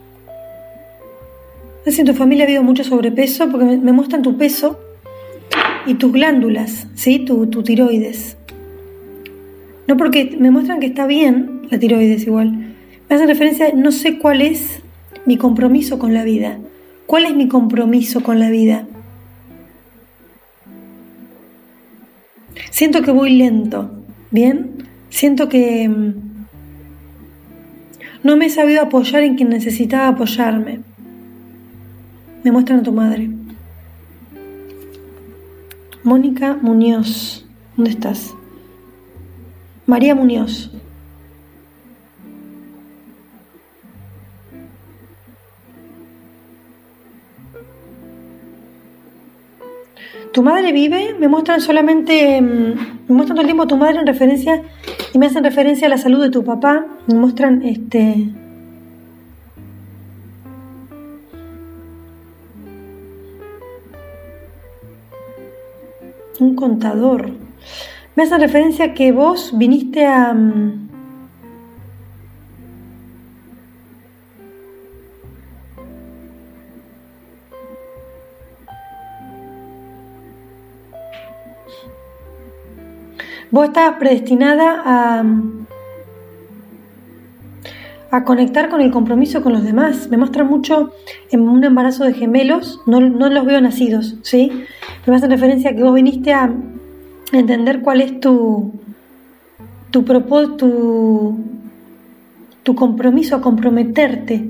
No 1.85 1.91
sé 1.91 2.01
en 2.01 2.07
tu 2.07 2.13
familia 2.13 2.45
ha 2.45 2.47
habido 2.47 2.63
mucho 2.63 2.83
sobrepeso, 2.83 3.47
porque 3.51 3.65
me, 3.65 3.91
muestran 3.91 4.23
tu 4.23 4.35
peso 4.35 4.79
y 5.85 5.95
tus 5.95 6.11
glándulas, 6.11 6.87
¿sí? 6.95 7.19
Tu, 7.19 7.47
tu 7.47 7.63
tiroides. 7.63 8.37
No 9.87 9.97
porque 9.97 10.35
me 10.39 10.51
muestran 10.51 10.79
que 10.79 10.87
está 10.87 11.05
bien 11.05 11.61
la 11.69 11.79
tiroides 11.79 12.25
igual. 12.25 12.51
Me 13.09 13.15
hacen 13.15 13.27
referencia, 13.27 13.71
no 13.73 13.91
sé 13.91 14.17
cuál 14.17 14.41
es 14.41 14.81
mi 15.25 15.37
compromiso 15.37 15.99
con 15.99 16.13
la 16.13 16.23
vida. 16.23 16.57
¿Cuál 17.05 17.25
es 17.25 17.35
mi 17.35 17.47
compromiso 17.47 18.23
con 18.23 18.39
la 18.39 18.49
vida? 18.49 18.87
Siento 22.71 23.03
que 23.03 23.11
voy 23.11 23.35
lento, 23.37 23.91
¿bien? 24.31 24.87
Siento 25.09 25.49
que 25.49 25.87
mm, 25.87 26.13
no 28.23 28.35
me 28.35 28.47
he 28.47 28.49
sabido 28.49 28.81
apoyar 28.81 29.23
en 29.23 29.35
quien 29.35 29.49
necesitaba 29.49 30.07
apoyarme. 30.09 30.79
Me 32.43 32.51
muestran 32.51 32.79
a 32.79 32.83
tu 32.83 32.91
madre. 32.91 33.29
Mónica 36.05 36.55
Muñoz. 36.61 37.43
¿Dónde 37.75 37.89
estás? 37.89 38.35
María 39.87 40.13
Muñoz. 40.13 40.71
¿Tu 50.31 50.43
madre 50.43 50.71
vive? 50.71 51.15
Me 51.19 51.27
muestran 51.27 51.59
solamente, 51.59 52.39
mm, 52.39 52.45
me 53.07 53.15
muestran 53.15 53.37
todo 53.37 53.41
el 53.41 53.47
tiempo 53.47 53.65
tu 53.65 53.77
madre 53.77 53.97
en 53.97 54.05
referencia 54.05 54.61
y 55.11 55.17
me 55.17 55.25
hacen 55.25 55.43
referencia 55.43 55.87
a 55.87 55.89
la 55.89 55.97
salud 55.97 56.21
de 56.21 56.29
tu 56.29 56.45
papá. 56.45 56.85
Me 57.07 57.15
muestran 57.15 57.63
este. 57.63 58.44
Un 66.45 66.55
contador. 66.55 67.31
Me 68.15 68.21
hacen 68.21 68.39
referencia 68.39 68.93
que 68.93 69.11
vos 69.11 69.51
viniste 69.57 70.05
a. 70.05 70.31
Mm, 70.31 70.85
Vos 83.51 83.67
estabas 83.67 83.97
predestinada 83.99 84.81
a, 84.85 85.23
a 88.11 88.23
conectar 88.23 88.69
con 88.69 88.81
el 88.81 88.91
compromiso 88.91 89.41
con 89.41 89.53
los 89.53 89.63
demás. 89.63 90.09
Me 90.09 90.17
muestra 90.17 90.43
mucho 90.43 90.91
en 91.31 91.41
un 91.41 91.63
embarazo 91.63 92.03
de 92.03 92.13
gemelos, 92.13 92.81
no, 92.85 92.99
los 92.99 93.45
veo 93.45 93.61
nacidos, 93.61 94.15
¿sí? 94.21 94.51
Me 95.05 95.15
hace 95.15 95.27
referencia 95.27 95.71
a 95.71 95.75
que 95.75 95.83
vos 95.83 95.93
viniste 95.93 96.33
a 96.33 96.53
entender 97.31 97.81
cuál 97.81 98.01
es 98.01 98.19
tu, 98.19 98.71
tu 99.91 100.05
propósito, 100.05 101.35
tu, 102.63 102.75
compromiso, 102.75 103.35
a 103.35 103.41
comprometerte 103.41 104.49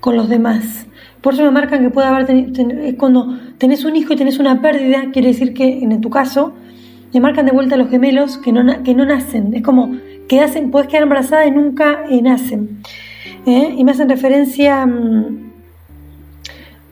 con 0.00 0.16
los 0.16 0.28
demás. 0.28 0.86
Por 1.20 1.34
eso 1.34 1.42
me 1.42 1.50
marcan 1.50 1.82
que 1.82 1.90
puede 1.90 2.08
haber, 2.08 2.96
cuando 2.96 3.36
tenés 3.58 3.84
un 3.84 3.96
hijo 3.96 4.12
y 4.12 4.16
tenés 4.16 4.38
una 4.38 4.60
pérdida, 4.60 5.10
quiere 5.12 5.28
decir 5.28 5.54
que 5.54 5.80
en 5.80 6.00
tu 6.00 6.10
caso, 6.10 6.54
le 7.12 7.20
marcan 7.20 7.46
de 7.46 7.52
vuelta 7.52 7.76
los 7.76 7.88
gemelos 7.88 8.38
que 8.38 8.52
no, 8.52 8.82
que 8.82 8.94
no 8.94 9.06
nacen. 9.06 9.54
Es 9.54 9.62
como 9.62 9.96
que 10.28 10.40
hacen, 10.40 10.70
puedes 10.70 10.88
quedar 10.88 11.04
embarazada 11.04 11.46
y 11.46 11.50
nunca 11.50 12.04
nacen. 12.22 12.82
¿eh? 13.46 13.74
Y 13.76 13.84
me 13.84 13.92
hacen 13.92 14.08
referencia 14.08 14.84
mm, 14.86 15.52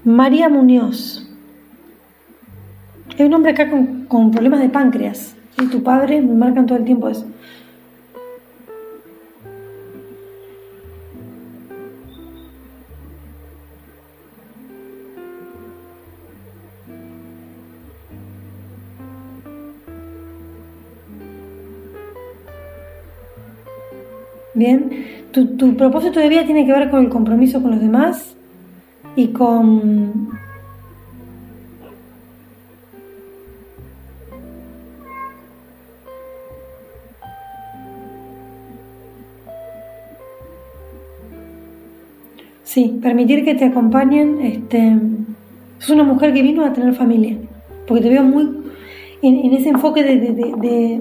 María 0.04 0.48
Muñoz. 0.48 1.28
Hay 3.18 3.26
un 3.26 3.34
hombre 3.34 3.52
acá 3.52 3.70
con, 3.70 4.06
con 4.06 4.30
problemas 4.30 4.60
de 4.60 4.68
páncreas. 4.68 5.34
Y 5.60 5.66
tu 5.66 5.82
padre 5.82 6.20
me 6.20 6.34
marcan 6.34 6.66
todo 6.66 6.78
el 6.78 6.84
tiempo 6.84 7.08
eso. 7.08 7.26
Bien, 24.54 24.88
tu, 25.32 25.76
propósito 25.76 26.20
de 26.20 26.28
vida 26.28 26.44
tiene 26.44 26.64
que 26.64 26.72
ver 26.72 26.88
con 26.88 27.04
el 27.04 27.10
compromiso 27.10 27.60
con 27.60 27.72
los 27.72 27.80
demás 27.80 28.36
y 29.16 29.28
con 29.28 30.28
Sí, 42.62 42.98
permitir 43.02 43.44
que 43.44 43.54
te 43.54 43.66
acompañen. 43.66 44.40
Este, 44.40 44.96
es 45.80 45.90
una 45.90 46.02
mujer 46.02 46.32
que 46.32 46.42
vino 46.42 46.64
a 46.64 46.72
tener 46.72 46.94
familia, 46.94 47.36
porque 47.86 48.02
te 48.02 48.08
veo 48.08 48.22
muy 48.22 48.48
en, 49.22 49.52
ese 49.52 49.68
enfoque 49.68 50.02
de, 50.02 50.16
de, 50.16 51.00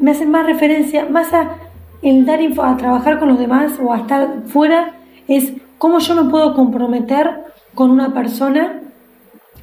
Me 0.00 0.10
hacen 0.12 0.30
más 0.30 0.46
referencia, 0.46 1.06
más 1.06 1.32
a 1.32 1.56
el 2.02 2.26
dar 2.26 2.40
a 2.40 2.76
trabajar 2.76 3.18
con 3.18 3.28
los 3.28 3.38
demás 3.38 3.78
o 3.80 3.92
a 3.92 3.98
estar 3.98 4.42
fuera 4.46 4.94
es 5.28 5.52
cómo 5.78 6.00
yo 6.00 6.14
me 6.14 6.30
puedo 6.30 6.54
comprometer 6.54 7.44
con 7.74 7.90
una 7.90 8.12
persona 8.12 8.80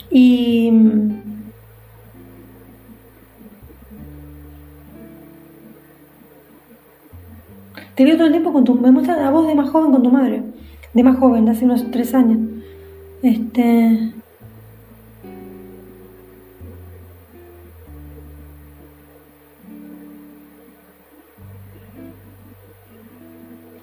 y 0.10 0.72
Te 8.00 8.06
veo 8.06 8.16
todo 8.16 8.28
el 8.28 8.32
tiempo 8.32 8.54
con 8.54 8.64
tu... 8.64 8.76
Me 8.76 8.92
muestra 8.92 9.28
a 9.28 9.30
vos 9.30 9.46
de 9.46 9.56
más 9.56 9.70
joven 9.72 9.92
con 9.92 10.02
tu 10.02 10.10
madre. 10.10 10.42
De 10.94 11.04
más 11.04 11.20
joven, 11.20 11.44
de 11.44 11.52
hace 11.52 11.66
unos 11.66 11.92
tres 11.92 12.14
años. 12.16 12.40
Este... 13.22 14.14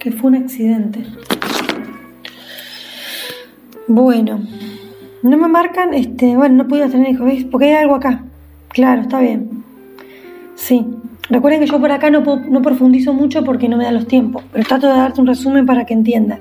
Que 0.06 0.12
fue 0.12 0.30
un 0.30 0.36
accidente. 0.36 1.02
Bueno, 3.88 4.38
no 5.24 5.36
me 5.36 5.48
marcan, 5.48 5.94
este, 5.94 6.36
bueno, 6.36 6.54
no 6.54 6.68
puedo 6.68 6.88
tener 6.88 7.10
hijos, 7.10 7.26
¿ves? 7.26 7.42
Porque 7.42 7.66
hay 7.66 7.82
algo 7.82 7.96
acá. 7.96 8.22
Claro, 8.68 9.02
está 9.02 9.18
bien. 9.18 9.64
Sí. 10.54 10.86
Recuerden 11.28 11.58
que 11.58 11.66
yo 11.66 11.80
por 11.80 11.90
acá 11.90 12.08
no, 12.10 12.20
no 12.20 12.62
profundizo 12.62 13.14
mucho 13.14 13.42
porque 13.42 13.68
no 13.68 13.76
me 13.76 13.82
da 13.82 13.90
los 13.90 14.06
tiempos, 14.06 14.44
pero 14.52 14.64
trato 14.64 14.86
de 14.86 14.92
darte 14.92 15.20
un 15.20 15.26
resumen 15.26 15.66
para 15.66 15.84
que 15.84 15.94
entiendas. 15.94 16.38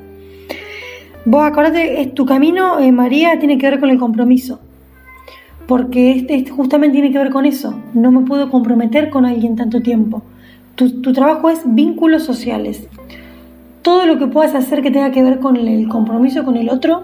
Vos 1.26 1.44
acordate, 1.44 2.02
es 2.02 2.14
tu 2.14 2.24
camino, 2.28 2.78
eh, 2.80 2.92
María, 2.92 3.40
tiene 3.40 3.58
que 3.58 3.68
ver 3.68 3.80
con 3.80 3.90
el 3.90 3.98
compromiso. 3.98 4.60
Porque 5.66 6.12
este, 6.12 6.36
este, 6.36 6.52
justamente 6.52 6.94
tiene 6.94 7.12
que 7.12 7.18
ver 7.18 7.32
con 7.32 7.48
eso. 7.48 7.74
No 7.96 8.12
me 8.12 8.28
puedo 8.28 8.52
comprometer 8.52 9.10
con 9.10 9.26
alguien 9.26 9.56
tanto 9.56 9.82
tiempo. 9.82 10.22
Tu 10.76 11.14
trabajo 11.14 11.50
es 11.50 11.62
vínculos 11.66 12.22
sociales. 12.22 12.88
Todo 13.86 14.08
lo 14.08 14.18
que 14.18 14.26
puedas 14.26 14.56
hacer 14.56 14.82
que 14.82 14.90
tenga 14.90 15.12
que 15.12 15.22
ver 15.22 15.40
con 15.40 15.58
el 15.58 15.88
compromiso 15.88 16.44
con 16.44 16.58
el 16.58 16.72
otro, 16.72 17.04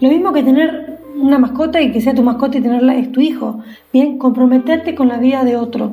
lo 0.00 0.08
mismo 0.08 0.32
que 0.32 0.42
tener 0.42 0.98
una 1.16 1.38
mascota 1.38 1.80
y 1.80 1.92
que 1.92 2.00
sea 2.00 2.12
tu 2.12 2.24
mascota 2.24 2.58
y 2.58 2.60
tenerla 2.60 2.96
es 2.96 3.12
tu 3.12 3.20
hijo. 3.20 3.60
Bien, 3.92 4.18
comprometerte 4.18 4.96
con 4.96 5.06
la 5.06 5.18
vida 5.18 5.44
de 5.44 5.54
otro. 5.54 5.92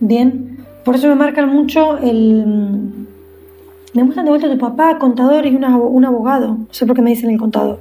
Bien, 0.00 0.58
por 0.84 0.96
eso 0.96 1.06
me 1.06 1.14
marcan 1.14 1.48
mucho 1.48 1.96
el... 1.98 3.06
Me 3.94 4.02
muestran 4.02 4.24
de 4.24 4.32
vuelta 4.32 4.50
tu 4.50 4.58
papá, 4.58 4.98
contador 4.98 5.46
y 5.46 5.54
un 5.54 6.04
abogado. 6.04 6.48
No 6.48 6.66
sé 6.72 6.84
por 6.84 6.96
qué 6.96 7.02
me 7.02 7.10
dicen 7.10 7.30
el 7.30 7.38
contador. 7.38 7.78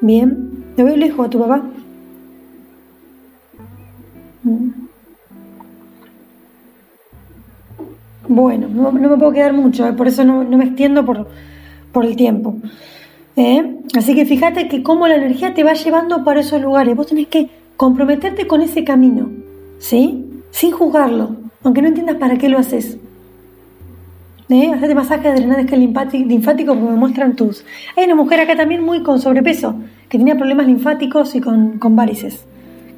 Bien, 0.00 0.64
¿le 0.78 0.82
veo 0.82 0.96
lejos 0.96 1.26
a 1.26 1.30
tu 1.30 1.40
papá? 1.40 1.62
Mm. 4.44 4.83
Bueno, 8.28 8.68
no, 8.68 8.90
me 8.92 9.08
puedo 9.08 9.32
quedar 9.32 9.52
mucho, 9.52 9.86
eh, 9.86 9.92
por 9.92 10.08
eso 10.08 10.24
no, 10.24 10.44
me 10.44 10.64
extiendo 10.64 11.04
por, 11.04 11.28
por 11.92 12.04
el 12.06 12.16
tiempo. 12.16 12.56
¿Eh? 13.36 13.80
Así 13.96 14.14
que 14.14 14.24
fíjate 14.24 14.68
que 14.68 14.82
cómo 14.82 15.08
la 15.08 15.16
energía 15.16 15.54
te 15.54 15.64
va 15.64 15.74
llevando 15.74 16.24
para 16.24 16.40
esos 16.40 16.60
lugares. 16.60 16.96
Vos 16.96 17.08
tenés 17.08 17.26
que 17.28 17.50
comprometerte 17.76 18.46
con 18.46 18.62
ese 18.62 18.84
camino, 18.84 19.30
¿sí? 19.78 20.24
Sin 20.50 20.70
juzgarlo, 20.70 21.36
aunque 21.62 21.82
no 21.82 21.88
entiendas 21.88 22.16
para 22.16 22.38
qué 22.38 22.48
lo 22.48 22.58
haces. 22.58 22.98
¿Eh? 24.48 24.70
Hacete 24.72 24.94
masaje 24.94 25.28
de 25.28 25.34
drenaje 25.36 25.76
linfático 25.76 26.74
porque 26.74 26.90
me 26.90 26.96
muestran 26.96 27.34
tus. 27.34 27.64
Hay 27.96 28.04
una 28.04 28.14
mujer 28.14 28.40
acá 28.40 28.56
también 28.56 28.82
muy 28.82 29.02
con 29.02 29.20
sobrepeso, 29.20 29.74
que 30.08 30.18
tenía 30.18 30.36
problemas 30.36 30.66
linfáticos 30.66 31.34
y 31.34 31.40
con, 31.40 31.78
con 31.78 31.96
varices. 31.96 32.44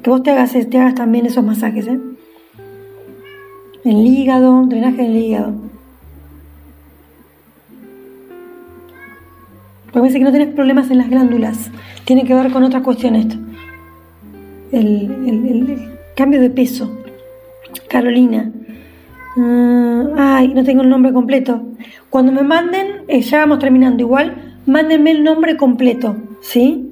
Que 0.03 0.09
vos 0.09 0.23
te 0.23 0.31
hagas, 0.31 0.53
te 0.53 0.77
hagas 0.77 0.95
también 0.95 1.25
esos 1.25 1.43
masajes, 1.43 1.87
¿eh? 1.87 1.99
El 3.87 4.05
hígado, 4.05 4.65
drenaje 4.65 5.03
del 5.03 5.15
hígado. 5.15 5.53
Porque 9.85 10.01
me 10.01 10.13
que 10.13 10.19
no 10.25 10.31
tienes 10.31 10.53
problemas 10.53 10.91
en 10.91 10.97
las 10.97 11.09
glándulas. 11.09 11.71
Tiene 12.03 12.25
que 12.25 12.33
ver 12.33 12.51
con 12.51 12.63
otra 12.63 12.83
cuestión 12.83 13.15
esto. 13.15 13.37
El, 14.73 15.89
cambio 16.17 16.41
de 16.41 16.49
peso. 16.49 16.97
Carolina. 17.87 18.51
Ah, 19.37 20.35
ay, 20.35 20.49
no 20.49 20.65
tengo 20.65 20.81
el 20.81 20.89
nombre 20.89 21.13
completo. 21.13 21.61
Cuando 22.09 22.33
me 22.33 22.43
manden, 22.43 22.87
eh, 23.07 23.21
ya 23.21 23.39
vamos 23.39 23.59
terminando 23.59 24.03
igual, 24.03 24.57
mándenme 24.65 25.11
el 25.11 25.23
nombre 25.23 25.55
completo, 25.55 26.17
¿sí? 26.41 26.89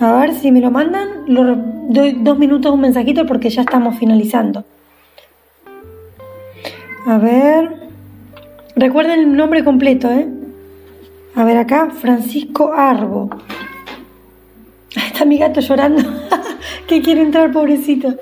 A 0.00 0.12
ver 0.12 0.34
si 0.34 0.52
me 0.52 0.60
lo 0.60 0.70
mandan, 0.70 1.24
lo 1.26 1.56
doy 1.88 2.12
dos 2.20 2.38
minutos 2.38 2.72
un 2.72 2.80
mensajito 2.80 3.26
porque 3.26 3.50
ya 3.50 3.62
estamos 3.62 3.98
finalizando. 3.98 4.64
A 7.06 7.18
ver. 7.18 7.88
Recuerden 8.76 9.20
el 9.20 9.36
nombre 9.36 9.64
completo, 9.64 10.08
¿eh? 10.10 10.28
A 11.34 11.42
ver 11.42 11.56
acá, 11.56 11.90
Francisco 11.90 12.72
Arbo. 12.72 13.28
Está 14.94 15.24
mi 15.24 15.36
gato 15.38 15.60
llorando, 15.60 16.02
que 16.86 17.02
quiere 17.02 17.22
entrar, 17.22 17.50
pobrecito. 17.50 18.14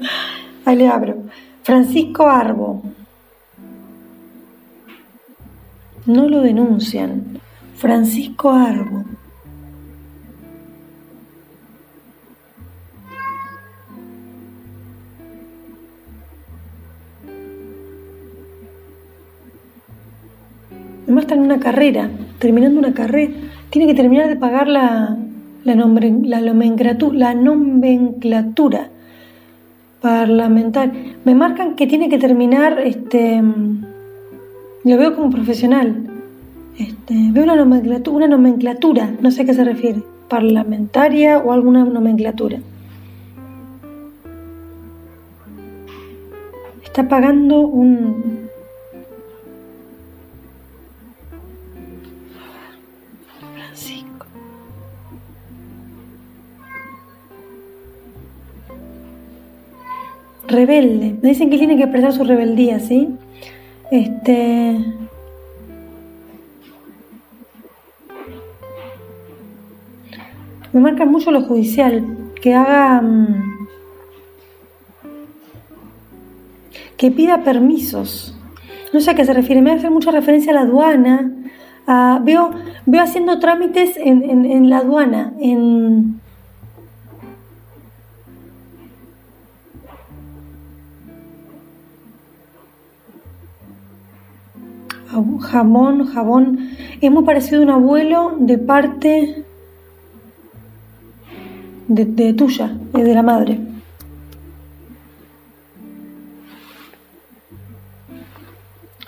Ahí 0.65 0.77
le 0.77 0.89
abro. 0.89 1.25
Francisco 1.63 2.27
Arbo. 2.27 2.83
No 6.07 6.29
lo 6.29 6.41
denuncian. 6.41 7.41
Francisco 7.77 8.51
Arbo. 8.51 9.05
Además 21.07 21.23
está 21.23 21.37
en 21.37 21.43
una 21.43 21.61
carrera, 21.61 22.11
terminando 22.41 22.81
una 22.81 22.93
carrera. 22.93 23.33
Tiene 23.71 23.87
que 23.87 23.95
terminar 23.95 24.29
de 24.29 24.35
pagar 24.35 24.67
la, 24.67 25.17
la, 25.63 25.75
la, 25.77 26.41
nomenclatura, 26.41 27.17
la 27.17 27.35
nomenclatura 27.35 28.89
parlamentaria. 30.01 31.15
Me 31.25 31.37
marcan 31.37 31.77
que 31.77 31.87
tiene 31.87 32.09
que 32.09 32.19
terminar, 32.19 32.81
este, 32.81 33.41
lo 33.41 34.97
veo 34.97 35.15
como 35.15 35.31
profesional. 35.31 36.09
Este, 36.77 37.15
veo 37.31 37.45
una 37.45 37.55
nomenclatura, 37.55 38.17
una 38.17 38.29
nomenclatura, 38.29 39.13
no 39.21 39.31
sé 39.31 39.43
a 39.43 39.45
qué 39.45 39.55
se 39.55 39.63
refiere, 39.63 40.03
parlamentaria 40.29 41.39
o 41.39 41.53
alguna 41.53 41.85
nomenclatura. 41.85 42.59
Está 46.83 47.09
pagando 47.09 47.61
un, 47.61 48.46
rebelde. 60.47 61.17
Me 61.23 61.31
dicen 61.31 61.51
que 61.51 61.59
tiene 61.59 61.77
que 61.77 61.85
expresar 61.85 62.13
su 62.13 62.25
rebeldía, 62.25 62.81
¿sí? 62.81 63.09
Este. 63.91 64.77
Me 70.73 70.81
marca 70.81 71.05
mucho 71.05 71.31
lo 71.31 71.43
judicial, 71.43 72.05
que 72.41 72.55
haga. 72.55 73.01
Mm, 73.01 73.67
que 76.97 77.11
pida 77.11 77.45
permisos. 77.45 78.35
No 78.93 79.01
sé 79.01 79.11
a 79.11 79.15
qué 79.15 79.25
se 79.25 79.35
refiere, 79.35 79.63
me 79.63 79.73
hace 79.73 79.91
mucha 79.91 80.11
referencia 80.11 80.53
a 80.53 80.55
la 80.55 80.61
aduana. 80.63 81.33
veo, 82.23 82.51
veo 82.87 83.03
haciendo 83.03 83.39
trámites 83.39 83.97
en, 83.97 84.45
en 84.47 84.71
la 84.71 84.79
aduana, 84.79 85.35
en, 85.39 86.21
jamón, 95.41 96.07
jabón. 96.07 96.71
Es 97.01 97.11
muy 97.11 97.25
parecido 97.25 97.63
un 97.63 97.71
abuelo 97.71 98.35
de 98.39 98.59
parte 98.59 99.45
de, 101.89 102.33
tuya, 102.33 102.77
es 102.95 103.05
de 103.05 103.15
la 103.15 103.23
madre. 103.23 103.61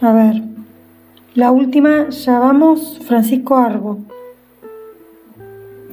A 0.00 0.12
ver, 0.12 0.42
la 1.34 1.50
última, 1.50 2.08
ya 2.10 2.38
vamos, 2.38 3.00
Francisco 3.04 3.56
Arbo. 3.56 3.98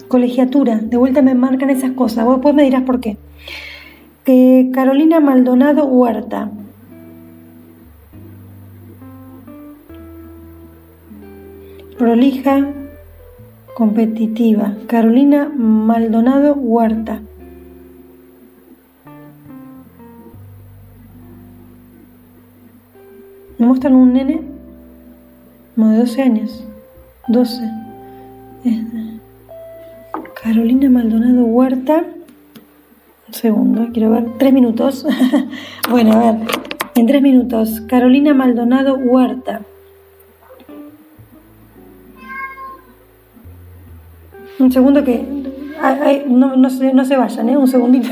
Colegiatura, 0.07 0.77
de 0.77 0.97
vuelta 0.97 1.23
me 1.23 1.33
marcan 1.33 1.71
esas 1.71 1.91
cosas, 1.91 2.23
vos 2.23 2.35
después 2.35 2.53
me 2.53 2.63
dirás 2.63 2.83
por 2.83 2.99
qué. 2.99 3.17
Que 4.23 4.69
Carolina 4.73 5.19
Maldonado 5.19 5.85
Huerta, 5.85 6.51
prolija, 11.97 12.65
competitiva. 13.73 14.73
Carolina 14.87 15.49
Maldonado 15.49 16.53
Huerta. 16.53 17.21
Me 23.57 23.65
muestran 23.65 23.95
un 23.95 24.13
nene 24.13 24.41
como 25.75 25.89
de 25.91 25.97
12 25.99 26.21
años. 26.21 26.63
12. 27.27 27.69
Carolina 30.43 30.89
Maldonado 30.89 31.45
Huerta. 31.45 32.05
Un 33.27 33.33
segundo, 33.33 33.87
quiero 33.93 34.11
ver. 34.11 34.25
Tres 34.37 34.53
minutos. 34.53 35.05
bueno, 35.89 36.13
a 36.13 36.31
ver. 36.31 36.47
En 36.95 37.07
tres 37.07 37.21
minutos, 37.21 37.81
Carolina 37.87 38.33
Maldonado 38.33 38.95
Huerta. 38.95 39.61
Un 44.57 44.71
segundo 44.71 45.03
que... 45.03 45.23
no, 46.27 46.55
no, 46.55 46.69
se, 46.69 46.93
no 46.93 47.05
se 47.05 47.17
vayan, 47.17 47.49
¿eh? 47.49 47.57
Un 47.57 47.67
segundito. 47.67 48.09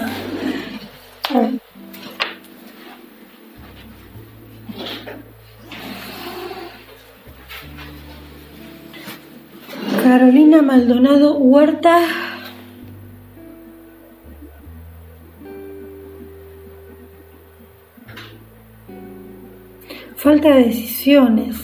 Carolina 10.04 10.62
Maldonado 10.62 11.38
Huerta. 11.38 11.98
Falta 20.18 20.56
de 20.56 20.66
decisiones. 20.66 21.58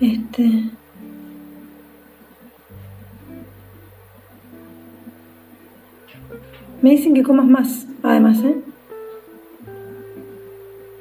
Este. 0.00 0.70
Me 6.82 6.90
dicen 6.90 7.14
que 7.14 7.22
comas 7.22 7.46
más, 7.46 7.86
además, 8.02 8.42
¿eh? 8.42 8.56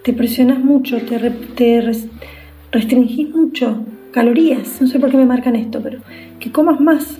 Te 0.03 0.13
presionas 0.13 0.59
mucho, 0.59 0.97
te, 1.01 1.81
restringís 2.71 3.29
mucho 3.29 3.85
calorías. 4.11 4.81
No 4.81 4.87
sé 4.87 4.99
por 4.99 5.09
qué 5.09 5.17
me 5.17 5.25
marcan 5.25 5.55
esto, 5.55 5.81
pero 5.81 5.99
que 6.39 6.51
comas 6.51 6.81
más. 6.81 7.19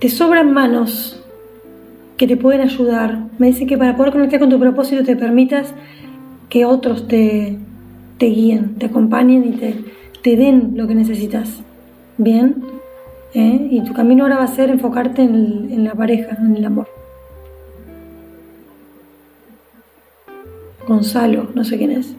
Te 0.00 0.08
sobran 0.08 0.52
manos 0.52 1.22
que 2.16 2.26
te 2.26 2.36
pueden 2.36 2.62
ayudar. 2.62 3.28
Me 3.38 3.48
dice 3.48 3.66
que 3.66 3.78
para 3.78 3.96
poder 3.96 4.12
conectar 4.12 4.40
con 4.40 4.50
tu 4.50 4.58
propósito 4.58 5.04
te 5.04 5.16
permitas 5.16 5.72
que 6.48 6.64
otros 6.64 7.06
te, 7.08 7.58
guíen, 8.18 8.74
te 8.76 8.86
acompañen 8.86 9.44
y 9.44 10.22
te 10.22 10.36
den 10.36 10.72
lo 10.76 10.88
que 10.88 10.94
necesitas. 10.94 11.62
Bien. 12.18 12.62
¿Eh? 13.34 13.68
Y 13.70 13.82
tu 13.82 13.92
camino 13.92 14.24
ahora 14.24 14.36
va 14.36 14.44
a 14.44 14.48
ser 14.48 14.70
enfocarte 14.70 15.22
en, 15.22 15.68
en 15.70 15.84
la 15.84 15.94
pareja, 15.94 16.36
en 16.38 16.56
el 16.56 16.64
amor. 16.64 16.86
Gonzalo, 20.86 21.48
no 21.54 21.64
sé 21.64 21.78
quién 21.78 21.90
es. 21.90 22.14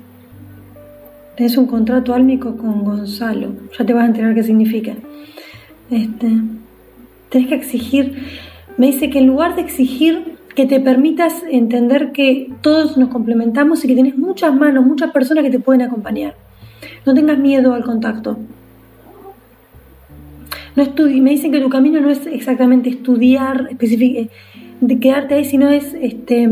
Tienes 1.36 1.58
un 1.58 1.68
contrato 1.68 2.14
álmico 2.14 2.58
con 2.58 2.84
Gonzalo. 2.84 3.54
Ya 3.78 3.86
te 3.86 3.94
vas 3.94 4.04
a 4.04 4.08
enterar 4.08 4.34
qué 4.34 4.44
significa. 4.44 4.94
Este, 5.92 6.28
tenés 7.30 7.48
que 7.50 7.56
exigir. 7.56 8.26
Me 8.78 8.88
dice 8.88 9.10
que 9.10 9.20
en 9.20 9.28
lugar 9.28 9.56
de 9.56 9.62
exigir 9.62 10.36
que 10.56 10.66
te 10.66 10.80
permitas 10.80 11.44
entender 11.52 12.14
que 12.14 12.52
todos 12.62 12.98
nos 12.98 13.10
complementamos 13.10 13.84
y 13.84 13.88
que 13.90 13.94
tienes 13.94 14.18
muchas 14.18 14.56
manos, 14.56 14.86
muchas 14.86 15.12
personas 15.12 15.44
que 15.44 15.52
te 15.52 15.60
pueden 15.60 15.82
acompañar. 15.82 16.36
No 17.06 17.14
tengas 17.14 17.38
miedo 17.38 17.74
al 17.74 17.84
contacto. 17.84 18.38
No 20.76 20.84
me 21.22 21.30
dicen 21.30 21.54
que 21.54 21.62
tu 21.62 21.70
camino 21.70 22.02
no 22.02 22.10
es 22.10 22.28
exactamente 22.28 22.90
estudiar, 22.90 23.70
eh, 23.80 24.30
de 24.82 25.00
quedarte 25.00 25.36
ahí, 25.36 25.46
sino 25.46 25.70
es 25.70 25.94
este, 25.94 26.50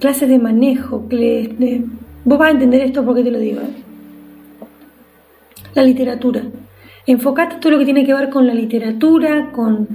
clases 0.00 0.28
de 0.28 0.38
manejo. 0.40 1.08
Que 1.08 1.84
vos 2.24 2.38
vas 2.38 2.48
a 2.48 2.52
entender 2.52 2.82
esto 2.82 3.04
porque 3.04 3.22
te 3.22 3.30
lo 3.30 3.38
digo. 3.38 3.60
La 5.74 5.84
literatura. 5.84 6.42
Enfocate 7.06 7.56
todo 7.60 7.72
lo 7.72 7.78
que 7.78 7.84
tiene 7.84 8.04
que 8.04 8.14
ver 8.14 8.30
con 8.30 8.48
la 8.48 8.54
literatura, 8.54 9.52
con, 9.52 9.86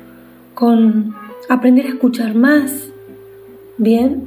con 0.53 1.13
aprender 1.49 1.87
a 1.87 1.89
escuchar 1.89 2.35
más. 2.35 2.89
Bien. 3.77 4.23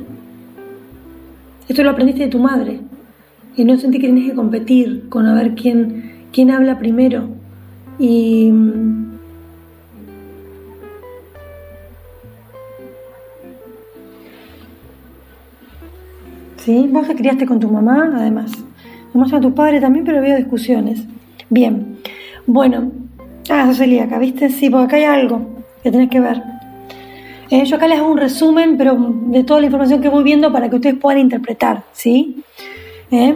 Esto 1.67 1.83
lo 1.83 1.91
aprendiste 1.91 2.25
de 2.25 2.31
tu 2.31 2.39
madre. 2.39 2.90
Y 3.61 3.65
no 3.67 3.77
sentí 3.77 3.99
que 3.99 4.07
tienes 4.07 4.25
que 4.25 4.35
competir 4.35 5.11
con 5.11 5.27
a 5.27 5.35
ver 5.35 5.55
quién, 5.55 6.13
quién 6.33 6.51
habla 6.51 6.79
primero. 6.79 7.29
Y 7.99 8.51
¿sí? 16.57 16.89
Vos 16.91 17.07
te 17.07 17.15
criaste 17.15 17.45
con 17.45 17.61
tu 17.61 17.69
mamá, 17.69 18.11
además. 18.17 18.51
Vamos 19.13 19.31
a 19.35 19.41
tu 19.43 19.55
padre 19.55 19.79
también, 19.79 20.07
pero 20.07 20.23
veo 20.23 20.39
discusiones. 20.39 21.05
Bien, 21.51 21.99
bueno. 22.47 22.91
Ah, 23.51 23.71
acá, 23.71 24.19
¿viste? 24.19 24.49
Sí, 24.49 24.71
porque 24.71 24.87
acá 24.87 24.97
hay 24.97 25.05
algo 25.05 25.65
que 25.83 25.91
tenés 25.91 26.09
que 26.09 26.21
ver. 26.21 26.43
Eh, 27.51 27.67
yo 27.67 27.77
acá 27.77 27.89
les 27.89 27.99
hago 27.99 28.11
un 28.11 28.17
resumen, 28.17 28.79
pero 28.79 28.97
de 29.27 29.45
toda 29.45 29.61
la 29.61 29.67
información 29.67 30.01
que 30.01 30.09
voy 30.09 30.25
viendo 30.25 30.51
para 30.51 30.71
que 30.71 30.77
ustedes 30.77 30.97
puedan 30.97 31.21
interpretar, 31.21 31.83
¿sí? 31.93 32.43
¿Eh? 33.11 33.35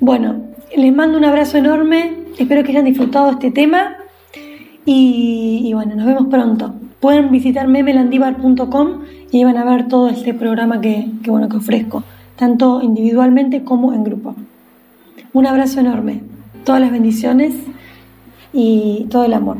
Bueno, 0.00 0.42
les 0.76 0.94
mando 0.94 1.18
un 1.18 1.24
abrazo 1.24 1.58
enorme. 1.58 2.14
Espero 2.38 2.62
que 2.64 2.70
hayan 2.70 2.84
disfrutado 2.84 3.30
este 3.30 3.50
tema. 3.50 3.96
Y, 4.84 5.62
y 5.64 5.74
bueno, 5.74 5.94
nos 5.94 6.06
vemos 6.06 6.26
pronto. 6.28 6.74
Pueden 7.00 7.30
visitar 7.30 7.68
memelandivar.com 7.68 9.02
y 9.32 9.44
van 9.44 9.56
a 9.56 9.64
ver 9.64 9.88
todo 9.88 10.08
este 10.08 10.34
programa 10.34 10.80
que, 10.80 11.10
bueno, 11.26 11.48
que 11.48 11.56
ofrezco, 11.56 12.04
tanto 12.36 12.82
individualmente 12.82 13.64
como 13.64 13.94
en 13.94 14.04
grupo. 14.04 14.34
Un 15.32 15.46
abrazo 15.46 15.80
enorme, 15.80 16.20
todas 16.64 16.82
las 16.82 16.92
bendiciones 16.92 17.54
y 18.52 19.06
todo 19.10 19.24
el 19.24 19.32
amor. 19.32 19.56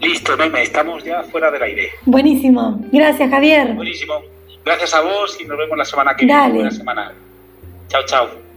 Listo, 0.00 0.36
Meme, 0.36 0.62
estamos 0.62 1.04
ya 1.04 1.22
fuera 1.24 1.50
del 1.50 1.62
aire. 1.62 1.90
Buenísimo. 2.06 2.80
Gracias, 2.90 3.30
Javier. 3.30 3.74
Buenísimo. 3.74 4.22
Gracias 4.64 4.94
a 4.94 5.00
vos 5.02 5.38
y 5.40 5.44
nos 5.44 5.58
vemos 5.58 5.76
la 5.76 5.84
semana 5.84 6.14
que 6.16 6.24
viene. 6.24 6.50
Buena 6.50 6.70
semana. 6.70 7.12
Chao, 7.88 8.02
chao. 8.06 8.49